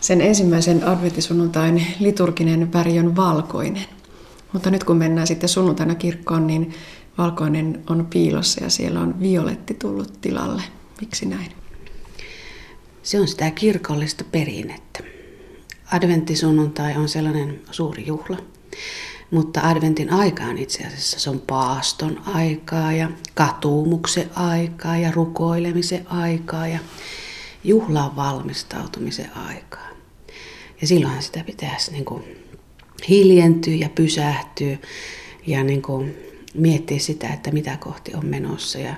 [0.00, 3.84] Sen ensimmäisen adventisunnuntain liturginen väri on valkoinen.
[4.52, 6.74] Mutta nyt kun mennään sitten sunnuntaina kirkkoon, niin
[7.18, 10.62] valkoinen on piilossa ja siellä on violetti tullut tilalle.
[11.00, 11.52] Miksi näin?
[13.02, 15.00] Se on sitä kirkollista perinnettä.
[15.92, 18.36] Adventtisunnuntai on sellainen suuri juhla,
[19.30, 26.68] mutta adventin aikaan itse asiassa se on paaston aikaa ja katuumuksen aikaa ja rukoilemisen aikaa
[26.68, 26.78] ja
[27.66, 29.88] juhlaan valmistautumisen aikaa.
[30.80, 32.22] Ja silloinhan sitä pitäisi niin kuin
[33.08, 34.78] hiljentyä ja pysähtyä
[35.46, 36.14] ja niin kuin
[36.54, 38.94] miettiä sitä, että mitä kohti on menossa ja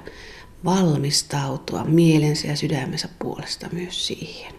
[0.64, 4.52] valmistautua mielensä ja sydämensä puolesta myös siihen.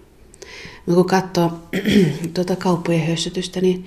[0.86, 1.52] Mutta kun katsoo
[2.34, 3.86] tuota kauppojen hössytystä, niin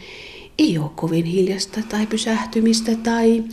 [0.58, 3.44] ei ole kovin hiljasta tai pysähtymistä tai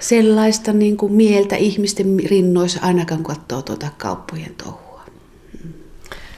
[0.00, 4.85] sellaista niin kuin mieltä ihmisten rinnoissa ainakaan kun katsoo tuota kauppojen touhua.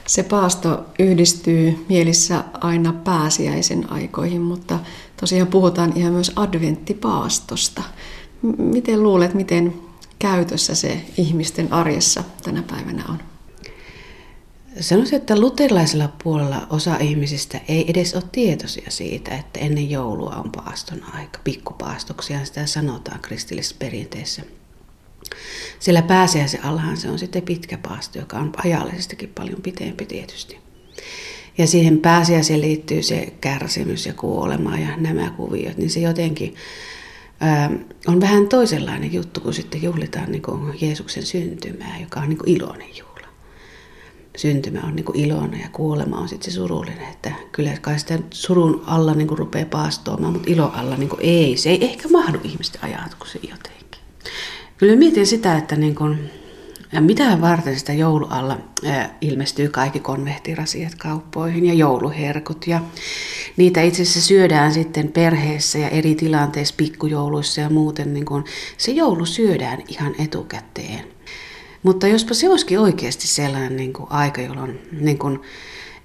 [0.09, 4.79] Se paasto yhdistyy mielissä aina pääsiäisen aikoihin, mutta
[5.19, 7.83] tosiaan puhutaan ihan myös adventtipaastosta.
[8.57, 9.73] Miten luulet, miten
[10.19, 13.19] käytössä se ihmisten arjessa tänä päivänä on?
[14.79, 20.51] Sanoisin, että luterilaisella puolella osa ihmisistä ei edes ole tietoisia siitä, että ennen joulua on
[20.51, 21.39] paaston aika.
[21.43, 24.41] Pikkupaastoksia sitä sanotaan kristillisessä perinteessä.
[25.79, 30.57] Sillä pääsiäisen allahan se on sitten pitkä paasto, joka on ajallisestikin paljon pitempi tietysti.
[31.57, 36.55] Ja siihen pääsiäiseen liittyy se kärsimys ja kuolema ja nämä kuviot, niin se jotenkin
[37.39, 37.71] ää,
[38.07, 42.49] on vähän toisenlainen juttu, kun sitten juhlitaan niin kuin Jeesuksen syntymää, joka on niin kuin
[42.49, 43.27] iloinen juhla.
[44.37, 47.09] syntymä on niin kuin iloinen ja kuolema on sitten se surullinen.
[47.11, 51.21] Että kyllä kai sitä surun alla niin kuin rupeaa paastoamaan, mutta ilo alla niin kuin
[51.23, 51.57] ei.
[51.57, 53.78] Se ei ehkä mahdu ihmisten ajatuksiin jotenkin.
[54.79, 56.29] Kyllä mietin sitä, että niin kuin,
[56.91, 58.57] ja mitä varten sitä joulualla
[59.21, 62.67] ilmestyy kaikki konvehtirasiat kauppoihin ja jouluherkut.
[62.67, 62.81] Ja
[63.57, 68.13] niitä itse asiassa syödään sitten perheessä ja eri tilanteissa, pikkujouluissa ja muuten.
[68.13, 68.43] Niin kun,
[68.77, 71.05] se joulu syödään ihan etukäteen.
[71.83, 75.39] Mutta jospa se olisikin oikeasti sellainen niin kuin aika, jolloin niin kuin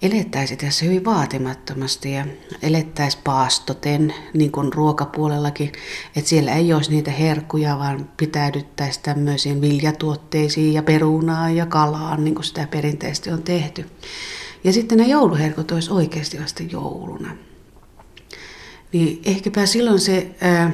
[0.03, 2.27] elettäisiin tässä hyvin vaatimattomasti ja
[2.63, 5.73] elettäisiin paastoten, niin kuin ruokapuolellakin,
[6.17, 12.35] että siellä ei olisi niitä herkkuja, vaan pitäydyttäisiin tämmöisiin viljatuotteisiin ja perunaan ja kalaan, niin
[12.35, 13.87] kuin sitä perinteisesti on tehty.
[14.65, 17.37] Ja sitten ne jouluherkut olisi oikeasti vasta jouluna.
[18.93, 20.71] Niin ehkäpä silloin se ää,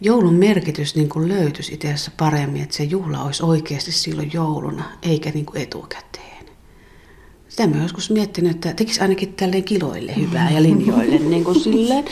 [0.00, 4.84] joulun merkitys niin kuin löytyisi itse asiassa paremmin, että se juhla olisi oikeasti silloin jouluna,
[5.02, 6.19] eikä niin kuin etukäteen.
[7.60, 12.04] Sitä mä joskus miettinyt, että tekisi ainakin tälleen kiloille hyvää ja linjoille niin kuin silleen.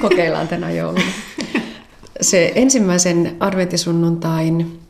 [0.00, 1.04] Kokeillaan tänä jouluna.
[2.20, 4.80] Se ensimmäisen adventisunnuntain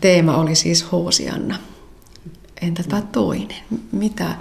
[0.00, 1.58] teema oli siis Hoosianna.
[2.62, 3.56] Entä tämä toinen?
[3.92, 4.34] Mitä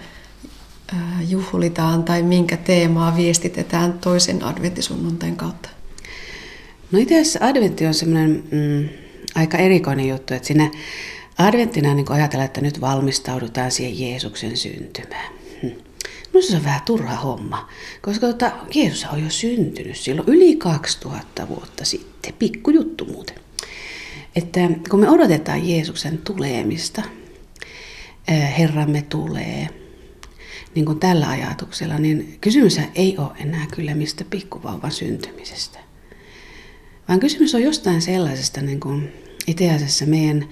[1.28, 5.70] juhlitaan tai minkä teemaa viestitetään toisen adventisunnuntain kautta?
[6.92, 8.90] No itse asiassa adventti on semmoinen mm,
[9.36, 10.72] aika erikoinen juttu, että siinä
[11.38, 15.34] adventtina niin ajatellaan, että nyt valmistaudutaan siihen Jeesuksen syntymään.
[16.34, 17.70] Minusta se on vähän turha homma,
[18.02, 22.34] koska tota, Jeesus on jo syntynyt silloin yli 2000 vuotta sitten.
[22.40, 23.36] Pikku juttu muuten.
[24.36, 24.60] Että
[24.90, 27.02] kun me odotetaan Jeesuksen tulemista,
[28.58, 29.70] Herramme tulee,
[30.76, 35.80] niin kuin tällä ajatuksella, niin kysymys ei ole enää kyllä mistä pikkuvauvan syntymisestä.
[37.08, 39.14] Vaan kysymys on jostain sellaisesta niin kuin
[39.48, 40.50] itse asiassa meidän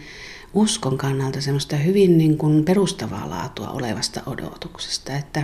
[0.54, 5.44] uskon kannalta semmoista hyvin niin kuin perustavaa laatua olevasta odotuksesta, että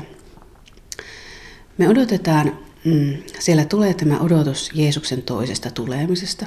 [1.78, 6.45] me odotetaan, mm, siellä tulee tämä odotus Jeesuksen toisesta tulemisesta,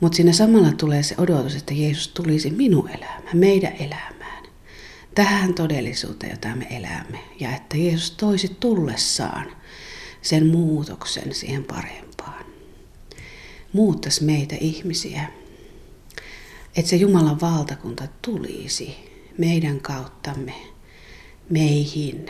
[0.00, 4.44] mutta siinä samalla tulee se odotus, että Jeesus tulisi minun elämään, meidän elämään,
[5.14, 9.46] tähän todellisuuteen, jota me elämme, ja että Jeesus toisi tullessaan
[10.22, 12.44] sen muutoksen siihen parempaan.
[13.72, 15.28] Muuttaisi meitä ihmisiä
[16.76, 18.96] että se Jumalan valtakunta tulisi
[19.38, 20.54] meidän kauttamme
[21.50, 22.26] meihin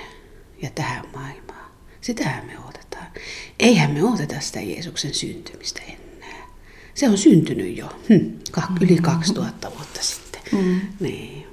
[0.62, 1.70] ja tähän maailmaan.
[2.00, 3.06] Sitähän me odotetaan.
[3.58, 6.46] Eihän me odoteta sitä Jeesuksen syntymistä enää.
[6.94, 8.28] Se on syntynyt jo hm,
[8.80, 10.42] yli 2000 vuotta sitten.
[10.52, 10.80] Mm.
[11.00, 11.46] Niin.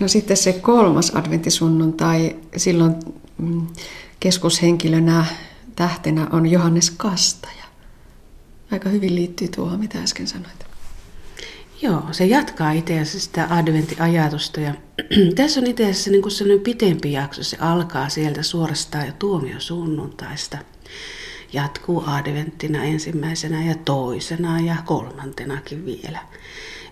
[0.00, 2.94] No sitten se kolmas adventisunnuntai, silloin
[3.38, 3.66] mm,
[4.20, 5.24] keskushenkilönä
[5.76, 7.64] tähtenä on Johannes Kastaja.
[8.70, 10.73] Aika hyvin liittyy tuohon, mitä äsken sanoit.
[11.82, 14.60] Joo, se jatkaa itse asiassa sitä adventtiajatusta.
[14.60, 14.74] Ja
[15.36, 17.44] tässä on itse asiassa niin sellainen pitempi jakso.
[17.44, 20.58] Se alkaa sieltä suorastaan jo tuomiosunnuntaista.
[21.52, 26.18] Jatkuu adventtina ensimmäisenä ja toisena ja kolmantenakin vielä.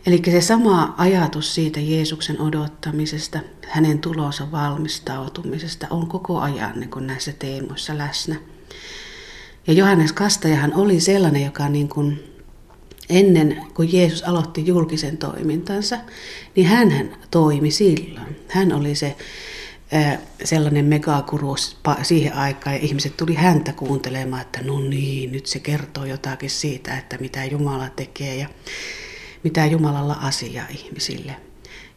[0.07, 7.07] Eli se sama ajatus siitä Jeesuksen odottamisesta, hänen tulonsa valmistautumisesta on koko ajan niin kuin
[7.07, 8.37] näissä teemoissa läsnä.
[9.67, 12.32] Ja Johannes Kastajahan oli sellainen, joka niin kuin
[13.13, 15.99] ennen kuin Jeesus aloitti julkisen toimintansa,
[16.57, 18.37] niin hän toimi silloin.
[18.49, 19.17] Hän oli se
[20.45, 21.57] sellainen megakuru
[22.03, 26.99] siihen aikaan ja ihmiset tuli häntä kuuntelemaan, että no niin, nyt se kertoo jotakin siitä,
[26.99, 28.49] että mitä Jumala tekee ja
[29.43, 31.37] mitä Jumalalla asiaa ihmisille.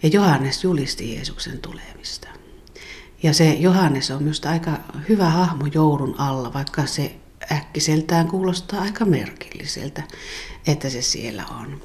[0.04, 2.28] Ja Johannes julisti Jeesuksen tulemista.
[3.24, 4.72] Ja se Johannes on minusta aika
[5.10, 7.16] hyvä hahmo joulun alla, vaikka se
[7.52, 10.04] äkkiseltään kuulostaa aika merkilliseltä,
[10.68, 11.82] että se siellä on.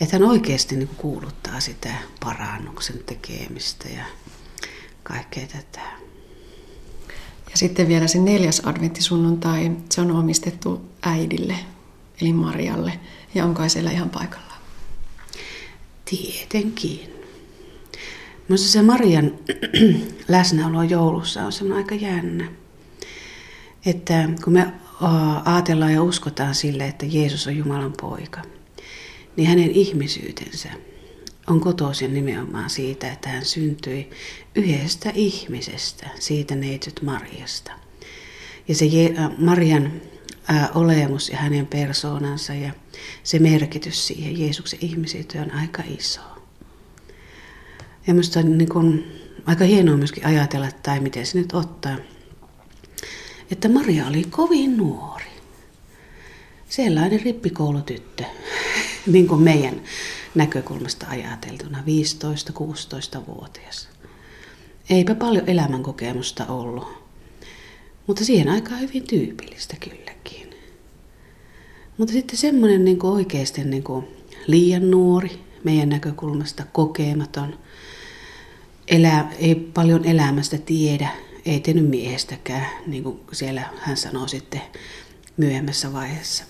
[0.00, 4.04] Että hän oikeasti niin kuuluttaa sitä parannuksen tekemistä ja
[5.02, 5.80] kaikkea tätä.
[7.50, 11.56] Ja sitten vielä se neljäs adventtisunnuntai, se on omistettu äidille,
[12.20, 13.00] eli Marialle.
[13.34, 14.62] Ja onko siellä ihan paikallaan?
[16.04, 17.12] Tietenkin.
[18.48, 19.32] Minusta se Marian
[20.28, 22.52] läsnäolo joulussa on semmoinen aika jännä.
[23.86, 24.72] Että kun me
[25.44, 28.42] ajatellaan ja uskotaan sille, että Jeesus on Jumalan poika,
[29.36, 30.68] niin hänen ihmisyytensä
[31.46, 34.10] on kotoisin nimenomaan siitä, että hän syntyi
[34.54, 37.72] yhdestä ihmisestä, siitä neitsyt Mariasta.
[38.68, 38.86] Ja se
[39.38, 39.92] Marian
[40.74, 42.72] olemus ja hänen persoonansa ja
[43.22, 46.20] se merkitys siihen Jeesuksen ihmisyyteen on aika iso.
[48.06, 49.12] Ja minusta on niin kuin,
[49.46, 51.96] aika hienoa myöskin ajatella, tai miten se nyt ottaa,
[53.52, 55.24] että Maria oli kovin nuori.
[56.68, 58.24] Sellainen rippikoulutyttö,
[59.12, 59.82] niin kuin meidän
[60.34, 63.88] näkökulmasta ajateltuna 15-16-vuotias.
[64.90, 66.88] Eipä paljon elämänkokemusta ollut,
[68.06, 70.50] mutta siihen aikaan hyvin tyypillistä kylläkin.
[71.98, 74.06] Mutta sitten semmoinen niin oikeasti niin kuin
[74.46, 77.58] liian nuori, meidän näkökulmasta kokematon,
[78.88, 81.08] elä, ei paljon elämästä tiedä,
[81.46, 84.62] ei tehnyt miehestäkään, niin kuin siellä hän sanoo sitten
[85.36, 86.44] myöhemmässä vaiheessa.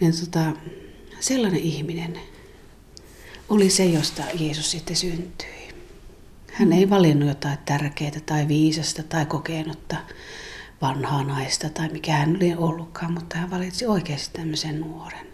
[0.00, 0.52] Niin tota,
[1.20, 2.18] sellainen ihminen
[3.48, 5.68] oli se, josta Jeesus sitten syntyi.
[6.52, 9.96] Hän ei valinnut jotain tärkeää tai viisasta tai kokenutta
[10.82, 15.26] vanhaa naista tai mikä hän oli ollutkaan, mutta hän valitsi oikeasti tämmöisen nuoren.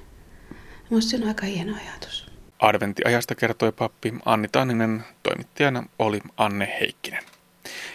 [0.90, 2.30] Minusta se on aika hieno ajatus.
[2.58, 7.22] Adventtiajasta kertoi pappi Anni Tanninen, toimittajana oli Anne Heikkinen.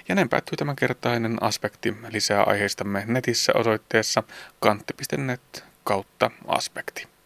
[0.08, 1.96] Ja näin päättyy tämänkertainen aspekti.
[2.10, 4.24] Lisää aiheistamme netissä osoitteessa
[4.60, 7.15] kantti.net kautta aspekti.